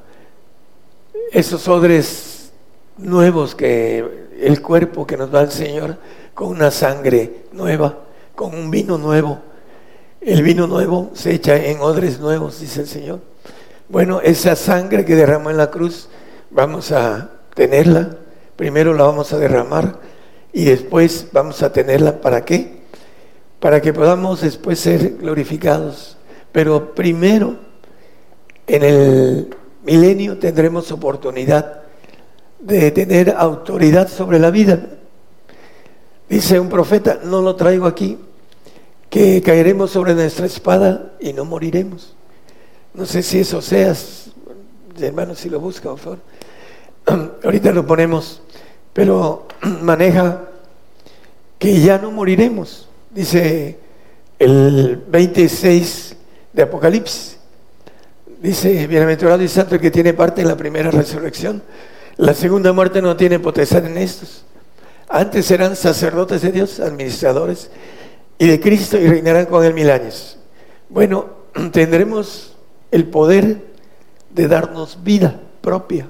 [1.32, 2.52] esos odres
[2.98, 5.98] nuevos que el cuerpo que nos da el Señor,
[6.34, 8.00] con una sangre nueva,
[8.36, 9.40] con un vino nuevo.
[10.22, 13.20] El vino nuevo se echa en odres nuevos, dice el Señor.
[13.88, 16.10] Bueno, esa sangre que derramó en la cruz,
[16.50, 18.18] vamos a tenerla.
[18.56, 20.00] Primero la vamos a derramar
[20.52, 22.22] y después vamos a tenerla.
[22.22, 22.82] ¿Para qué?
[23.60, 26.18] Para que podamos después ser glorificados.
[26.52, 27.58] Pero primero,
[28.68, 29.56] en el
[29.86, 31.82] milenio tendremos oportunidad
[32.60, 34.80] de tener autoridad sobre la vida.
[36.28, 38.18] Dice un profeta, no lo traigo aquí,
[39.10, 42.16] que caeremos sobre nuestra espada y no moriremos.
[42.94, 44.32] No sé si eso seas,
[45.00, 46.20] hermano, si lo busca, por favor.
[47.44, 48.42] Ahorita lo ponemos,
[48.94, 49.48] pero
[49.82, 50.50] maneja
[51.60, 53.78] que ya no moriremos, dice
[54.40, 56.16] el 26
[56.54, 57.35] de Apocalipsis.
[58.46, 61.64] Dice, bienaventurado y santo el que tiene parte en la primera resurrección.
[62.18, 64.46] La segunda muerte no tiene potestad en estos.
[65.10, 67.72] Antes serán sacerdotes de Dios, administradores
[68.38, 70.38] y de Cristo y reinarán con él mil años.
[70.90, 71.26] Bueno,
[71.72, 72.56] tendremos
[72.92, 73.66] el poder
[74.30, 76.08] de darnos vida propia.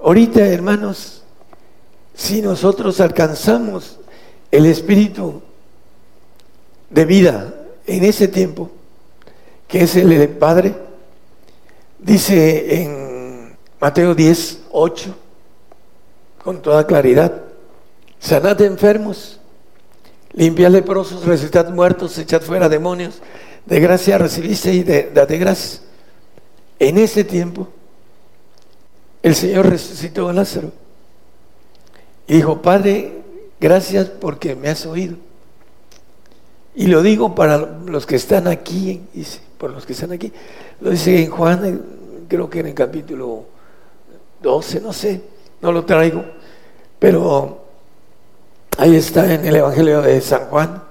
[0.00, 1.22] Ahorita, hermanos,
[2.14, 3.98] si nosotros alcanzamos
[4.50, 5.40] el espíritu
[6.90, 7.54] de vida
[7.86, 8.70] en ese tiempo,
[9.66, 10.74] que es el del Padre,
[12.04, 15.16] dice en Mateo 10, 8,
[16.42, 17.42] con toda claridad,
[18.18, 19.40] sanad enfermos,
[20.32, 23.20] limpiad leprosos, resucitad muertos, echad fuera demonios,
[23.64, 25.82] de gracia recibiste y de, de gracias.
[26.78, 27.68] En ese tiempo,
[29.22, 30.70] el Señor resucitó a Lázaro
[32.26, 33.22] y dijo, Padre,
[33.58, 35.16] gracias porque me has oído.
[36.74, 40.30] Y lo digo para los que están aquí, dice, por los que están aquí.
[40.82, 41.80] Lo dice en Juan,
[42.28, 43.46] creo que en el capítulo
[44.42, 45.22] 12, no sé,
[45.62, 46.22] no lo traigo,
[46.98, 47.64] pero
[48.76, 50.82] ahí está en el Evangelio de San Juan,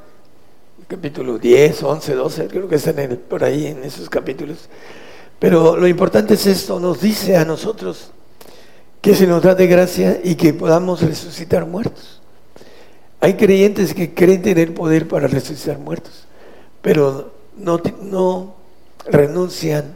[0.88, 4.68] capítulo 10, 11, 12, creo que están por ahí en esos capítulos.
[5.38, 8.10] Pero lo importante es esto, nos dice a nosotros
[9.02, 12.24] que se nos da de gracia y que podamos resucitar muertos.
[13.20, 16.26] Hay creyentes que creen tener poder para resucitar muertos,
[16.82, 18.63] pero no, no
[19.06, 19.96] renuncian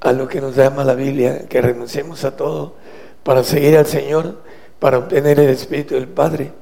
[0.00, 2.74] a lo que nos llama la Biblia, que renunciemos a todo
[3.22, 4.42] para seguir al Señor,
[4.78, 6.52] para obtener el Espíritu del Padre,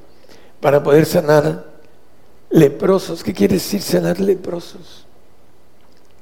[0.61, 1.65] para poder sanar
[2.49, 3.23] leprosos.
[3.23, 5.05] ¿Qué quiere decir sanar leprosos?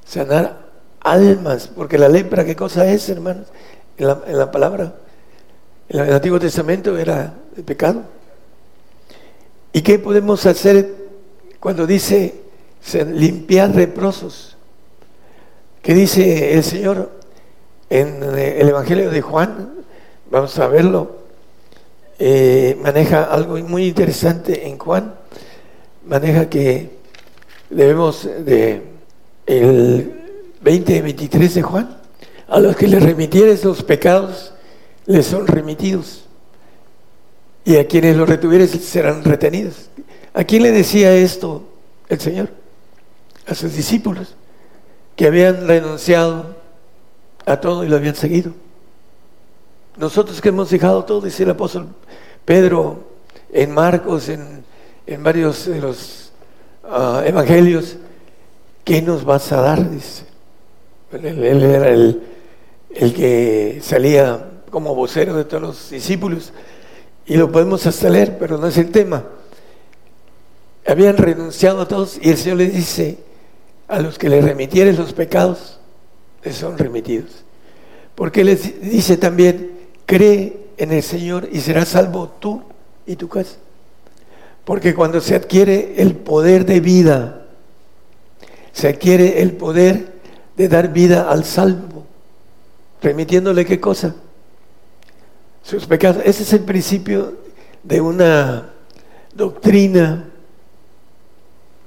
[0.05, 0.58] Sanar
[0.99, 3.47] almas, porque la lepra, ¿qué cosa es, hermanos?
[3.97, 4.95] En la, palabra,
[5.89, 8.01] en el Antiguo Testamento era el pecado.
[9.74, 10.91] ¿Y qué podemos hacer
[11.60, 12.41] cuando dice
[13.14, 14.51] limpiar leprosos?
[15.82, 17.11] ¿Qué dice el Señor
[17.89, 19.73] en el Evangelio de Juan?
[20.29, 21.17] Vamos a verlo.
[22.19, 25.15] Eh, maneja algo muy interesante en Juan
[26.05, 26.89] maneja que
[27.69, 28.82] debemos de
[29.45, 30.13] el
[30.61, 31.97] 20 y 23 de Juan,
[32.47, 34.53] a los que les remitieres los pecados,
[35.05, 36.25] les son remitidos.
[37.63, 39.89] Y a quienes los retuvieres serán retenidos.
[40.34, 41.63] ¿A quién le decía esto
[42.09, 42.49] el Señor?
[43.47, 44.36] A sus discípulos,
[45.16, 46.55] que habían renunciado
[47.45, 48.53] a todo y lo habían seguido.
[49.97, 51.88] Nosotros que hemos dejado todo, dice el apóstol
[52.45, 53.03] Pedro
[53.51, 54.64] en Marcos, en,
[55.20, 56.32] varios de los
[56.86, 57.97] ah, evangelios,
[58.86, 59.89] ¿qué nos vas a dar?
[59.89, 60.26] Dice.
[61.12, 62.24] Él, era el,
[62.89, 66.53] el, que salía como vocero de todos los discípulos
[67.26, 69.24] y lo podemos hasta leer, pero no es el tema.
[70.88, 73.18] Habían renunciado a todos y el Señor les dice,
[73.92, 75.78] a los que le remitieres los pecados,
[76.44, 77.44] les son remitidos.
[78.16, 79.72] Porque les dice también,
[80.06, 82.64] cree en el Señor y serás salvo tú
[83.06, 83.58] y tu casa.
[84.64, 87.46] Porque cuando se adquiere el poder de vida,
[88.72, 90.14] se adquiere el poder
[90.56, 92.06] de dar vida al salvo,
[93.02, 94.16] remitiéndole qué cosa?
[95.64, 96.24] Sus pecados.
[96.26, 97.39] Ese es el principio
[97.84, 98.70] de una
[99.34, 100.30] doctrina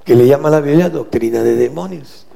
[0.05, 2.27] que le llama la Biblia doctrina de demonios.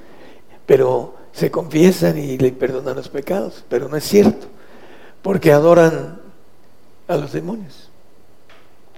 [0.66, 4.48] Pero se confiesan y le perdonan los pecados, pero no es cierto,
[5.22, 6.20] porque adoran
[7.08, 7.90] a los demonios.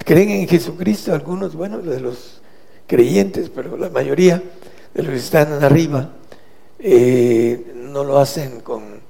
[0.03, 2.41] Creen en Jesucristo, algunos, bueno, de los
[2.87, 4.41] creyentes, pero la mayoría
[4.93, 6.09] de los que están arriba
[6.79, 9.01] eh, no lo hacen con,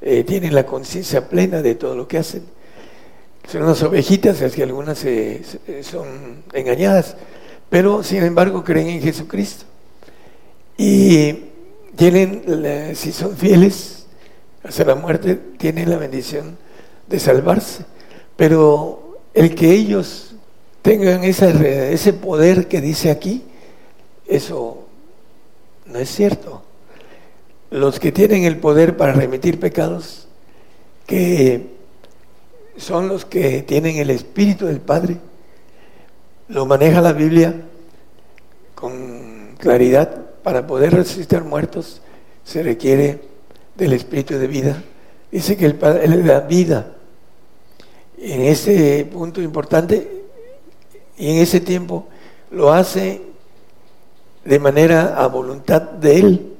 [0.00, 2.44] eh, tienen la conciencia plena de todo lo que hacen.
[3.48, 5.04] Son unas ovejitas, es que algunas
[5.82, 7.16] son engañadas,
[7.72, 9.64] pero sin embargo creen en Jesucristo.
[10.76, 11.32] Y
[11.96, 12.42] tienen,
[12.94, 14.04] si son fieles
[14.62, 16.58] hasta la muerte, tienen la bendición
[17.08, 17.86] de salvarse.
[18.36, 20.34] Pero el que ellos
[20.82, 23.42] tengan ese poder que dice aquí,
[24.26, 24.86] eso
[25.86, 26.60] no es cierto.
[27.70, 30.28] Los que tienen el poder para remitir pecados,
[31.06, 31.68] que
[32.76, 35.16] son los que tienen el Espíritu del Padre,
[36.48, 37.54] lo maneja la Biblia
[38.74, 40.26] con claridad.
[40.42, 42.02] Para poder resucitar muertos
[42.44, 43.20] se requiere
[43.76, 44.82] del Espíritu de vida.
[45.30, 46.94] Dice que el Padre le da vida.
[48.18, 50.24] En ese punto importante
[51.16, 52.06] y en ese tiempo
[52.50, 53.22] lo hace
[54.44, 56.52] de manera a voluntad de Él.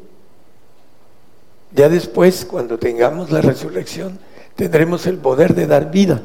[1.74, 4.18] Ya después, cuando tengamos la resurrección,
[4.54, 6.22] tendremos el poder de dar vida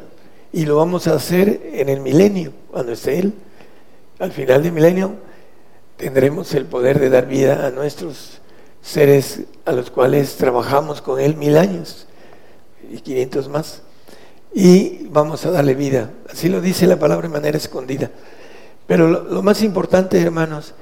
[0.52, 3.34] y lo vamos a hacer en el milenio, cuando esté Él.
[4.20, 5.16] Al final del milenio
[5.96, 8.42] tendremos el poder de dar vida a nuestros
[8.82, 12.08] seres a los cuales trabajamos con Él mil años
[12.90, 13.84] y quinientos más.
[14.54, 16.10] Y vamos a darle vida.
[16.32, 18.10] Así lo dice la palabra de manera escondida.
[18.88, 20.74] Pero lo, más importante, hermanos,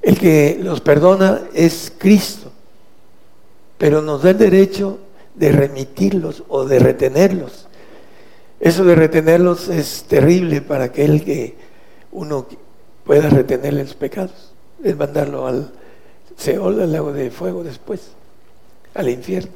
[0.00, 2.52] el que los perdona es Cristo,
[3.76, 4.98] pero nos da el derecho
[5.34, 7.66] de remitirlos o de retenerlos.
[8.60, 11.56] Eso de retenerlos es terrible para aquel que
[12.12, 12.46] uno
[13.08, 14.52] pueda retenerle los pecados,
[14.84, 15.72] es mandarlo al
[16.36, 18.10] Seol, al lago de fuego después,
[18.92, 19.50] al infierno.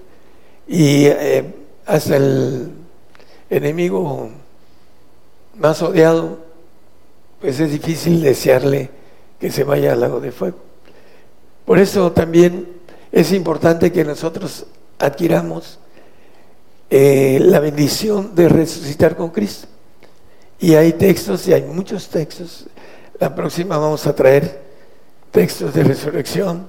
[0.66, 1.44] Y eh,
[1.84, 2.70] hasta el
[3.50, 4.30] enemigo
[5.58, 6.38] más odiado,
[7.42, 8.88] pues es difícil desearle
[9.38, 10.56] que se vaya al lago de fuego.
[11.66, 12.66] Por eso también
[13.12, 14.64] es importante que nosotros
[14.98, 15.78] adquiramos
[16.88, 19.68] eh, la bendición de resucitar con Cristo.
[20.58, 22.66] Y hay textos, y hay muchos textos
[23.18, 24.62] la próxima vamos a traer
[25.30, 26.66] textos de resurrección.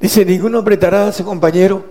[0.00, 1.84] Dice, ninguno apretará a su compañero,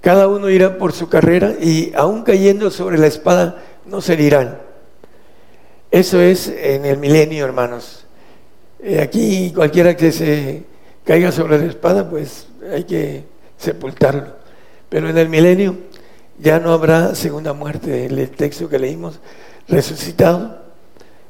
[0.00, 4.58] cada uno irá por su carrera y aún cayendo sobre la espada no se herirán.
[5.90, 8.04] Eso es en el milenio, hermanos.
[8.80, 10.64] Eh, aquí cualquiera que se
[11.04, 13.24] caiga sobre la espada, pues hay que
[13.56, 14.34] sepultarlo.
[14.88, 15.76] Pero en el milenio
[16.38, 18.06] ya no habrá segunda muerte.
[18.06, 19.20] El texto que leímos,
[19.68, 20.63] resucitado,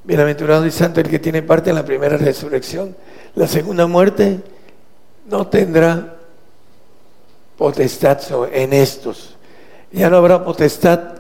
[0.05, 2.95] Bienaventurado y santo el que tiene parte en la primera resurrección.
[3.35, 4.41] La segunda muerte
[5.27, 6.17] no tendrá
[7.57, 8.21] potestad
[8.53, 9.37] en estos.
[9.93, 11.15] Ya no habrá potestad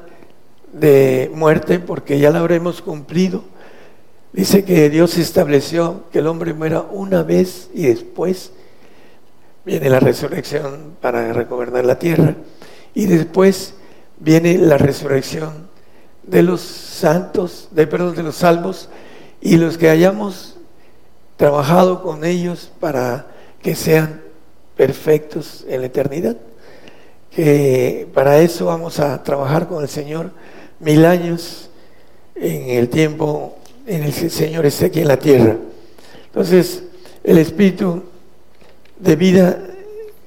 [0.73, 3.43] de muerte porque ya la habremos cumplido.
[4.35, 8.51] Dice que Dios estableció que el hombre muera una vez y después
[9.65, 12.35] viene la resurrección para regobernar la tierra
[12.93, 13.75] y después
[14.19, 15.73] viene la resurrección
[16.27, 18.89] de los santos, de perdón, de los salvos
[19.41, 20.57] y los que hayamos
[21.37, 23.27] trabajado con ellos para
[23.63, 24.23] que sean
[24.77, 26.37] perfectos en la eternidad.
[27.31, 30.31] Que para eso vamos a trabajar con el Señor
[30.81, 31.71] mil años
[32.35, 35.57] en el tiempo en el que el Señor esté aquí en la tierra.
[36.27, 36.85] Entonces,
[37.23, 38.03] el espíritu
[38.99, 39.59] de vida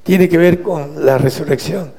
[0.03, 1.91] tiene que ver con la resurrección.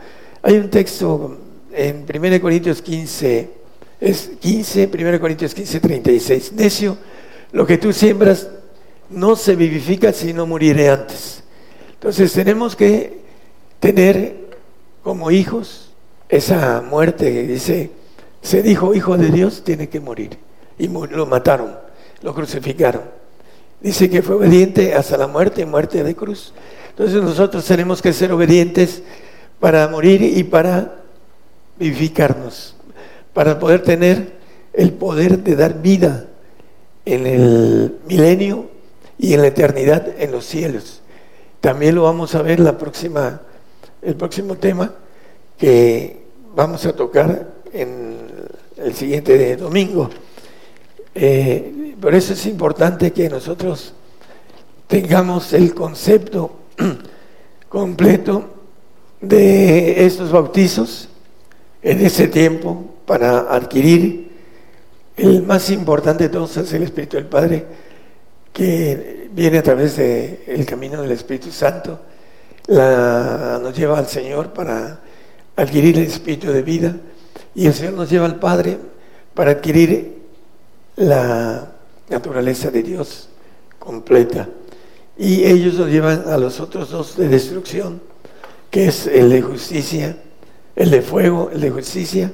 [0.42, 1.38] Hay un texto
[1.72, 3.58] en 1 Corintios 15,
[4.01, 6.53] es 15, 1 Corintios 15, 36.
[6.53, 6.99] Necio,
[7.53, 8.49] lo que tú siembras
[9.11, 11.42] no se vivifica si no moriré antes.
[11.94, 13.20] Entonces tenemos que
[13.80, 14.49] tener
[15.03, 15.90] como hijos
[16.28, 17.90] esa muerte que dice,
[18.42, 20.38] se dijo hijo de Dios, tiene que morir.
[20.78, 21.76] Y lo mataron,
[22.22, 23.03] lo crucificaron.
[23.80, 26.53] Dice que fue obediente hasta la muerte, muerte de cruz.
[26.90, 29.03] Entonces nosotros tenemos que ser obedientes
[29.61, 30.96] para morir y para
[31.78, 32.74] vivificarnos,
[33.33, 34.39] para poder tener
[34.72, 36.26] el poder de dar vida
[37.05, 38.66] en el milenio
[39.18, 41.03] y en la eternidad en los cielos.
[41.61, 44.93] También lo vamos a ver el próximo tema
[45.57, 46.22] que
[46.55, 48.16] vamos a tocar en
[48.76, 50.09] el siguiente domingo.
[51.14, 53.95] Eh, por eso es importante que nosotros
[54.87, 56.53] tengamos el concepto
[57.68, 58.45] completo
[59.20, 61.09] de estos bautizos
[61.83, 64.29] en ese tiempo para adquirir
[65.17, 67.65] el más importante de todos es el Espíritu del Padre
[68.53, 71.99] que viene a través del camino del Espíritu Santo,
[72.67, 75.01] la, nos lleva al Señor para
[75.57, 76.97] adquirir el Espíritu de vida
[77.55, 78.77] y el Señor nos lleva al Padre
[79.33, 80.19] para adquirir
[80.97, 81.67] la
[82.11, 83.31] naturaleza de Dios
[83.79, 84.51] completa.
[85.17, 88.03] Y ellos nos llevan a los otros dos de destrucción,
[88.71, 90.19] que es el de justicia,
[90.77, 92.31] el de fuego, el de justicia,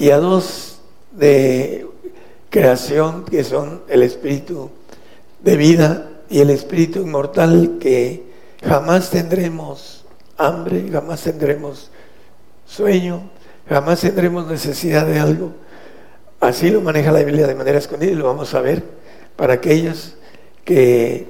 [0.00, 0.80] y a dos
[1.12, 1.86] de
[2.48, 4.70] creación, que son el Espíritu
[5.40, 8.22] de vida y el espíritu inmortal que
[8.64, 10.06] jamás tendremos
[10.38, 11.90] hambre, jamás tendremos
[12.66, 13.30] sueño,
[13.68, 15.52] jamás tendremos necesidad de algo.
[16.40, 18.82] Así lo maneja la Biblia de manera escondida y lo vamos a ver
[19.36, 20.16] para aquellos
[20.64, 21.26] que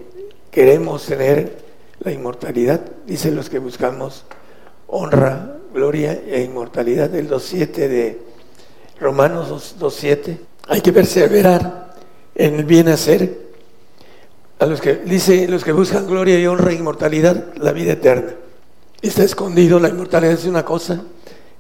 [0.53, 1.59] queremos tener
[1.99, 4.27] la inmortalidad, dicen los que buscamos
[4.87, 8.30] honra, gloria e inmortalidad, el 2.7 de
[9.01, 10.39] Romanos 2.7.
[10.69, 11.95] Hay que perseverar
[12.35, 13.51] en el bien hacer
[14.59, 18.35] a los que dice los que buscan gloria y honra e inmortalidad, la vida eterna.
[19.01, 21.03] Está escondido, la inmortalidad es una cosa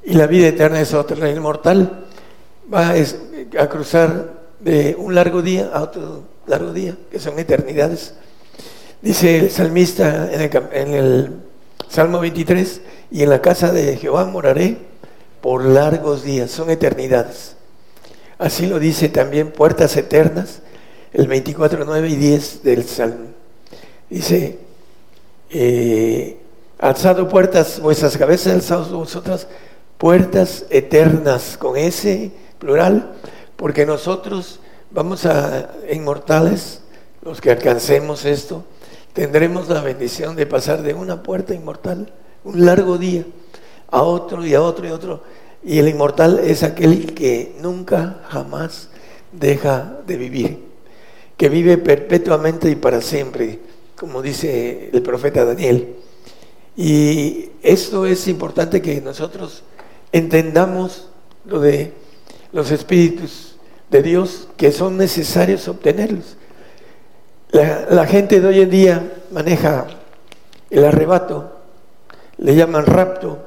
[0.04, 1.16] y la vida eterna es otra.
[1.16, 2.04] La inmortal
[2.72, 2.92] va
[3.58, 8.14] a cruzar de un largo día a otro largo día, que son eternidades.
[9.00, 11.36] Dice el salmista en el, en el
[11.88, 12.80] Salmo 23,
[13.12, 14.89] y en la casa de Jehová moraré
[15.40, 17.56] por largos días, son eternidades.
[18.38, 20.60] Así lo dice también puertas eternas
[21.12, 23.26] el 24, 9 y 10 del Salmo.
[24.08, 24.58] Dice,
[25.50, 26.38] eh,
[26.78, 29.46] alzado puertas, vuestras cabezas, alzados vosotras,
[29.98, 33.12] puertas eternas, con ese plural,
[33.56, 34.60] porque nosotros
[34.90, 36.80] vamos a, inmortales,
[37.22, 38.64] los que alcancemos esto,
[39.12, 42.12] tendremos la bendición de pasar de una puerta inmortal,
[42.44, 43.24] un largo día,
[43.90, 45.22] a otro y a otro y a otro.
[45.62, 48.88] Y el inmortal es aquel que nunca, jamás
[49.32, 50.70] deja de vivir
[51.40, 53.60] que vive perpetuamente y para siempre,
[53.96, 55.96] como dice el profeta Daniel.
[56.76, 59.62] Y esto es importante que nosotros
[60.12, 61.08] entendamos
[61.46, 61.94] lo de
[62.52, 63.56] los espíritus
[63.88, 66.36] de Dios que son necesarios obtenerlos.
[67.52, 69.86] La, gente de hoy en día maneja
[70.68, 71.56] el arrebato,
[72.36, 73.38] le llaman rapto,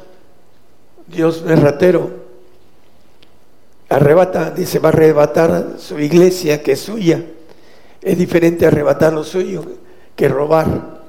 [1.07, 2.09] Dios es ratero,
[3.89, 7.23] arrebata, dice, va a arrebatar su iglesia que es suya
[8.03, 9.63] es diferente arrebatar lo suyo
[10.15, 11.01] que robar,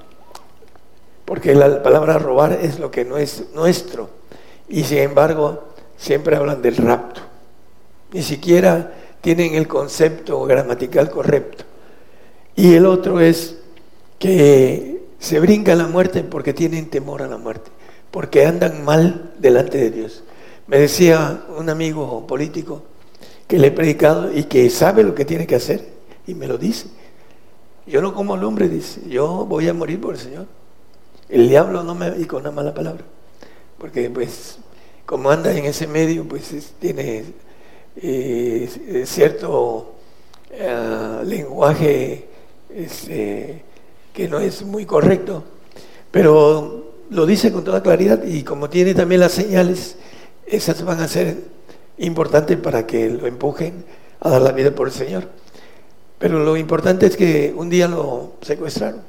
[1.25, 4.09] porque la palabra robar es lo que no es nuestro.
[4.69, 5.65] Y sin embargo,
[5.97, 7.21] siempre hablan del rapto.
[8.13, 11.65] Ni siquiera tienen el concepto gramatical correcto.
[12.55, 13.59] Y el otro es
[14.19, 17.71] que se brinca la muerte porque tienen temor a la muerte,
[18.15, 20.23] porque andan mal delante de Dios.
[20.69, 22.85] Me decía un amigo político
[23.49, 25.85] que le he predicado y que sabe lo que tiene que hacer
[26.25, 26.87] y me lo dice.
[27.89, 30.47] Yo no como al hombre, dice, yo voy a morir por el Señor.
[31.29, 33.03] El diablo no me dijo una mala palabra,
[33.79, 34.59] porque pues
[35.07, 37.25] como anda en ese medio, pues tiene
[37.97, 39.97] eh, cierto
[40.53, 42.29] eh, lenguaje
[42.73, 43.65] este,
[44.13, 45.43] que no es muy correcto,
[46.13, 46.84] pero
[47.15, 49.97] lo dice con toda claridad y como tiene también las señales,
[50.47, 51.39] esas van a ser
[51.99, 53.85] importantes para que lo empujen
[54.21, 55.29] a dar la vida por el Señor.
[56.19, 59.03] Pero lo importante es que un día lo secuestraron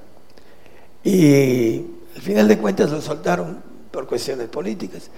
[1.03, 1.77] y
[2.15, 3.57] al final de cuentas lo soltaron
[3.89, 5.09] por cuestiones políticas.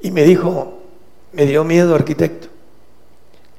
[0.00, 0.80] Y me dijo,
[1.32, 2.48] me dio miedo arquitecto.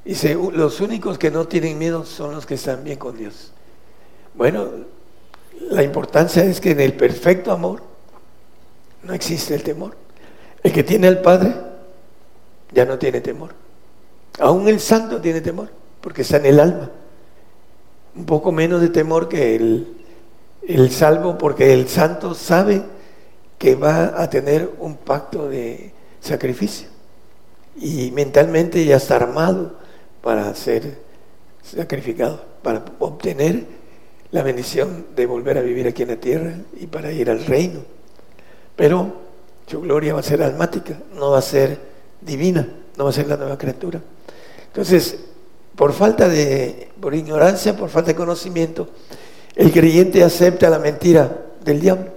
[0.04, 3.52] Dice, los únicos que no tienen miedo son los que están bien con Dios.
[4.36, 4.68] Bueno,
[5.70, 7.95] la importancia es que en el perfecto amor
[9.06, 9.96] no existe el temor.
[10.64, 11.54] El que tiene al Padre
[12.72, 13.52] ya no tiene temor.
[14.40, 15.70] Aún el santo tiene temor
[16.02, 16.92] porque está en el alma.
[18.16, 19.98] un poco menos de temor que el,
[20.68, 22.82] el salvo, porque el santo sabe
[23.58, 25.92] que va a tener un pacto de
[26.22, 26.88] sacrificio
[27.76, 29.74] y mentalmente ya está armado
[30.22, 30.98] para ser
[31.62, 33.66] sacrificado, para obtener
[34.32, 37.82] la bendición de volver a vivir aquí en la tierra y para ir al reino.
[38.76, 39.14] Pero
[39.68, 41.80] su gloria va a ser almática, no va a ser
[42.22, 42.68] divina,
[42.98, 44.02] no va a ser la nueva criatura.
[44.68, 45.18] Entonces,
[45.76, 48.90] por falta de, por ignorancia, por falta de conocimiento,
[49.56, 52.12] el creyente acepta la mentira del diablo,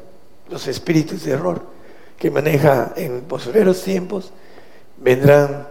[0.50, 1.62] los espíritus de error
[2.18, 4.32] que maneja en posteriores tiempos,
[4.96, 5.68] vendrán,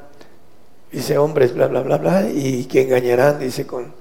[0.92, 3.94] dice hombres, bla, bla, bla, bla, y que engañarán, dice, con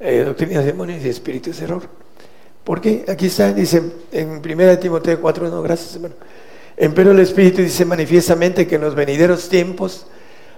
[0.00, 1.82] eh, doctrinas de demonios y espíritus de error.
[2.68, 6.16] Porque aquí está, dice en 1 Timoteo 4, no, gracias hermano.
[6.76, 10.04] Empero el Espíritu dice manifiestamente que en los venideros tiempos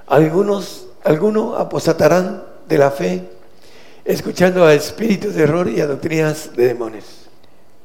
[0.09, 3.29] algunos, algunos apostatarán de la fe,
[4.05, 7.29] escuchando a espíritus de error y a doctrinas de demonios.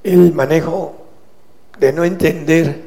[0.03, 0.95] El manejo
[1.77, 2.81] de no entender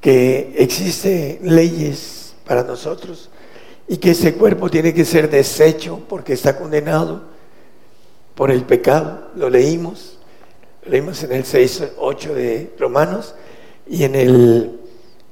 [0.00, 3.30] que existen leyes para nosotros
[3.86, 7.22] y que ese cuerpo tiene que ser deshecho porque está condenado
[8.34, 9.28] por el pecado.
[9.36, 10.17] Lo leímos,
[10.88, 13.34] leímos en el 6, 8 de Romanos
[13.86, 14.80] y en el,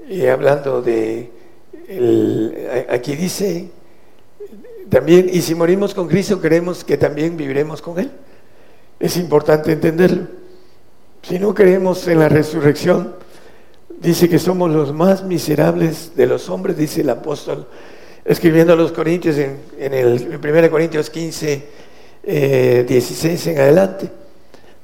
[0.09, 1.31] eh, hablando de,
[2.89, 3.71] aquí dice
[4.89, 8.11] también, y si morimos con Cristo, creemos que también viviremos con Él.
[9.01, 10.29] Es importante entenderlo.
[11.23, 13.15] Si no creemos en la resurrección,
[14.01, 17.67] dice que somos los más miserables de los hombres, dice el apóstol,
[18.25, 21.67] escribiendo a los Corintios en, el 1 Corintios 15,
[22.87, 24.11] 16 eh, en adelante.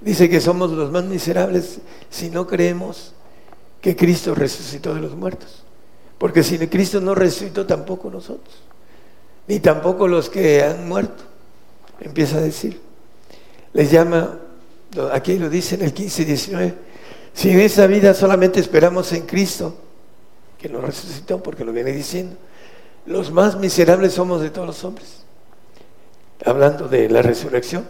[0.04, 1.78] Dice que somos los más miserables
[2.10, 3.14] si no creemos
[3.80, 5.62] que Cristo resucitó de los muertos.
[6.18, 8.62] Porque si Cristo no resucitó, tampoco nosotros
[9.46, 11.24] ni tampoco los que han muerto.
[12.00, 12.80] Empieza a decir.
[13.72, 14.38] Les llama,
[15.12, 16.74] aquí lo dice en el 15 y 19,
[17.32, 19.74] si en esa vida solamente esperamos en Cristo,
[20.58, 22.36] que nos resucitó, porque lo viene diciendo,
[23.06, 25.24] los más miserables somos de todos los hombres,
[26.44, 27.88] hablando de la resurrección.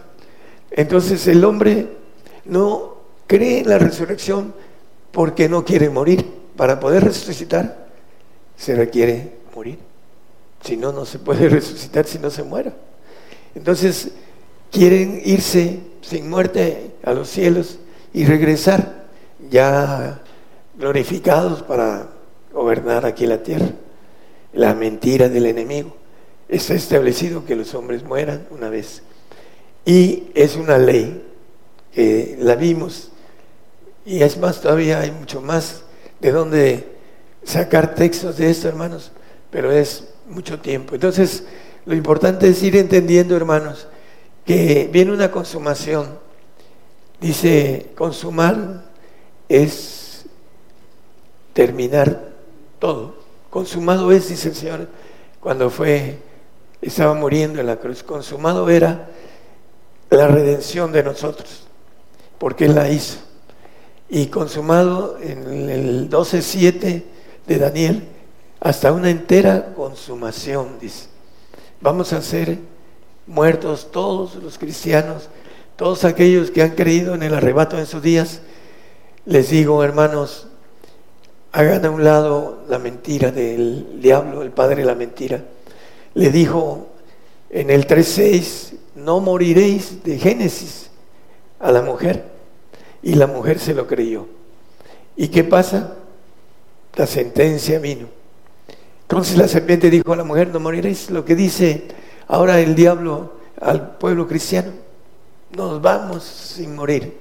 [0.71, 1.87] Entonces el hombre
[2.45, 4.53] no cree en la resurrección
[5.11, 6.43] porque no quiere morir.
[6.55, 7.87] Para poder resucitar
[8.55, 9.79] se requiere morir.
[10.61, 12.73] Si no, no se puede resucitar si no se muera.
[13.55, 14.11] Entonces,
[14.71, 17.79] quieren irse sin muerte a los cielos
[18.13, 19.05] y regresar
[19.49, 20.21] ya
[20.77, 22.09] glorificados para
[22.51, 23.69] gobernar aquí la tierra.
[24.53, 25.95] La mentira del enemigo.
[26.47, 29.01] Está establecido que los hombres mueran una vez.
[29.85, 31.23] Y es una ley
[31.93, 33.09] que la vimos.
[34.05, 35.83] Y es más, todavía hay mucho más
[36.19, 36.87] de dónde
[37.43, 39.11] sacar textos de esto, hermanos.
[39.51, 40.95] Pero es mucho tiempo.
[40.95, 41.43] Entonces,
[41.85, 43.87] lo importante es ir entendiendo, hermanos,
[44.45, 46.17] que viene una consumación.
[47.19, 48.85] Dice, consumar
[49.47, 50.25] es
[51.53, 52.31] terminar
[52.79, 53.15] todo.
[53.49, 54.87] Consumado es, dice el Señor,
[55.39, 56.17] cuando fue,
[56.81, 58.03] estaba muriendo en la cruz.
[58.03, 59.09] Consumado era
[60.09, 61.67] la redención de nosotros,
[62.43, 63.19] porque Él la hizo.
[64.09, 67.03] Y consumado en el 12.7
[67.47, 68.03] de Daniel,
[68.59, 71.05] hasta una entera consumación, dice.
[71.79, 72.57] Vamos a ser
[73.27, 75.29] muertos todos los cristianos,
[75.77, 78.41] todos aquellos que han creído en el arrebato en sus días.
[79.25, 80.47] Les digo, hermanos,
[81.53, 85.41] hagan a un lado la mentira del diablo, el padre de la mentira.
[86.13, 86.89] Le dijo
[87.49, 90.89] en el 3.6, no moriréis de Génesis
[91.61, 92.32] a la mujer.
[93.03, 94.25] Y la mujer se lo creyó.
[95.15, 95.95] ¿Y qué pasa?
[96.95, 98.07] La sentencia vino.
[99.03, 101.11] Entonces la serpiente dijo a la mujer, no moriréis.
[101.11, 101.83] Lo que dice
[102.27, 104.71] ahora el diablo al pueblo cristiano,
[105.55, 107.17] nos vamos sin morir.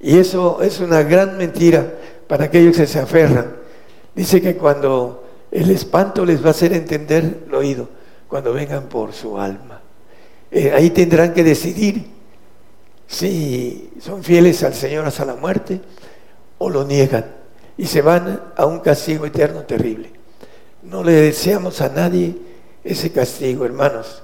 [0.00, 1.94] Y eso es una gran mentira
[2.26, 3.56] para aquellos que se aferran.
[4.14, 7.88] Dice que cuando el espanto les va a hacer entender lo oído,
[8.26, 9.80] cuando vengan por su alma.
[10.50, 12.06] Eh, ahí tendrán que decidir
[13.12, 15.80] si son fieles al Señor hasta la muerte
[16.56, 17.26] o lo niegan
[17.76, 20.10] y se van a un castigo eterno terrible.
[20.82, 22.34] No le deseamos a nadie
[22.82, 24.22] ese castigo, hermanos.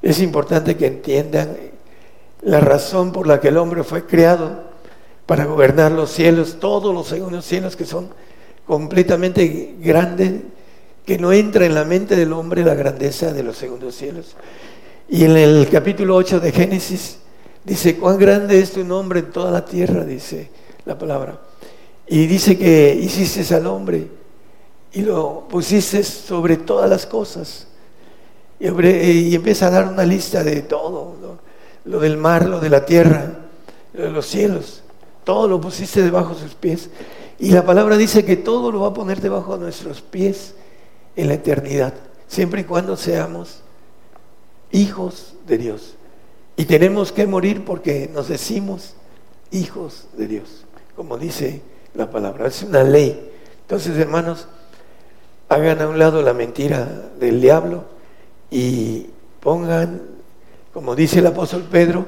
[0.00, 1.54] Es importante que entiendan
[2.40, 4.64] la razón por la que el hombre fue creado
[5.26, 8.08] para gobernar los cielos, todos los segundos cielos que son
[8.64, 10.32] completamente grandes,
[11.04, 14.34] que no entra en la mente del hombre la grandeza de los segundos cielos.
[15.10, 17.18] Y en el capítulo 8 de Génesis
[17.64, 20.50] dice, cuán grande es tu nombre en toda la tierra, dice
[20.84, 21.38] la palabra.
[22.06, 24.08] Y dice que hiciste al hombre
[24.92, 27.66] y lo pusiste sobre todas las cosas.
[28.58, 31.38] Y, empieza a dar una lista de todo,
[31.84, 33.32] lo del mar, lo de la tierra,
[33.92, 34.82] lo de los cielos.
[35.24, 36.90] Todo lo pusiste debajo de sus pies.
[37.38, 40.54] Y la palabra dice que todo lo va a poner debajo de nuestros pies
[41.16, 41.94] en la eternidad,
[42.28, 43.60] siempre y cuando seamos
[44.72, 45.94] hijos de Dios.
[46.60, 48.92] Y tenemos que morir porque nos decimos
[49.50, 51.62] hijos de Dios, como dice
[51.94, 52.48] la palabra.
[52.48, 53.30] Es una ley.
[53.62, 54.46] Entonces, hermanos,
[55.48, 56.84] hagan a un lado la mentira
[57.18, 57.84] del diablo
[58.50, 59.06] y
[59.40, 60.02] pongan,
[60.74, 62.04] como dice el apóstol Pedro,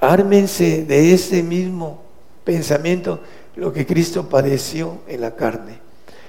[0.00, 2.00] ármense de ese mismo
[2.44, 3.20] pensamiento
[3.56, 5.80] lo que Cristo padeció en la carne.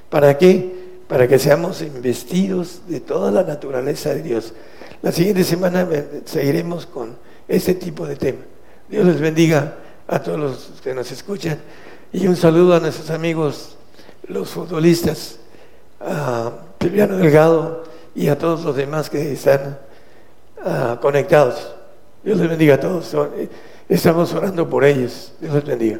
[0.09, 0.97] ¿Para qué?
[1.07, 4.53] Para que seamos investidos de toda la naturaleza de Dios.
[5.01, 5.87] La siguiente semana
[6.25, 8.39] seguiremos con este tipo de tema.
[8.89, 9.77] Dios les bendiga
[10.07, 11.59] a todos los que nos escuchan
[12.11, 13.77] y un saludo a nuestros amigos,
[14.27, 15.39] los futbolistas,
[15.99, 17.83] a Silviano Delgado
[18.15, 19.79] y a todos los demás que están
[20.63, 21.75] ah, conectados.
[22.23, 23.15] Dios les bendiga a todos.
[23.89, 25.33] Estamos orando por ellos.
[25.39, 25.99] Dios les bendiga.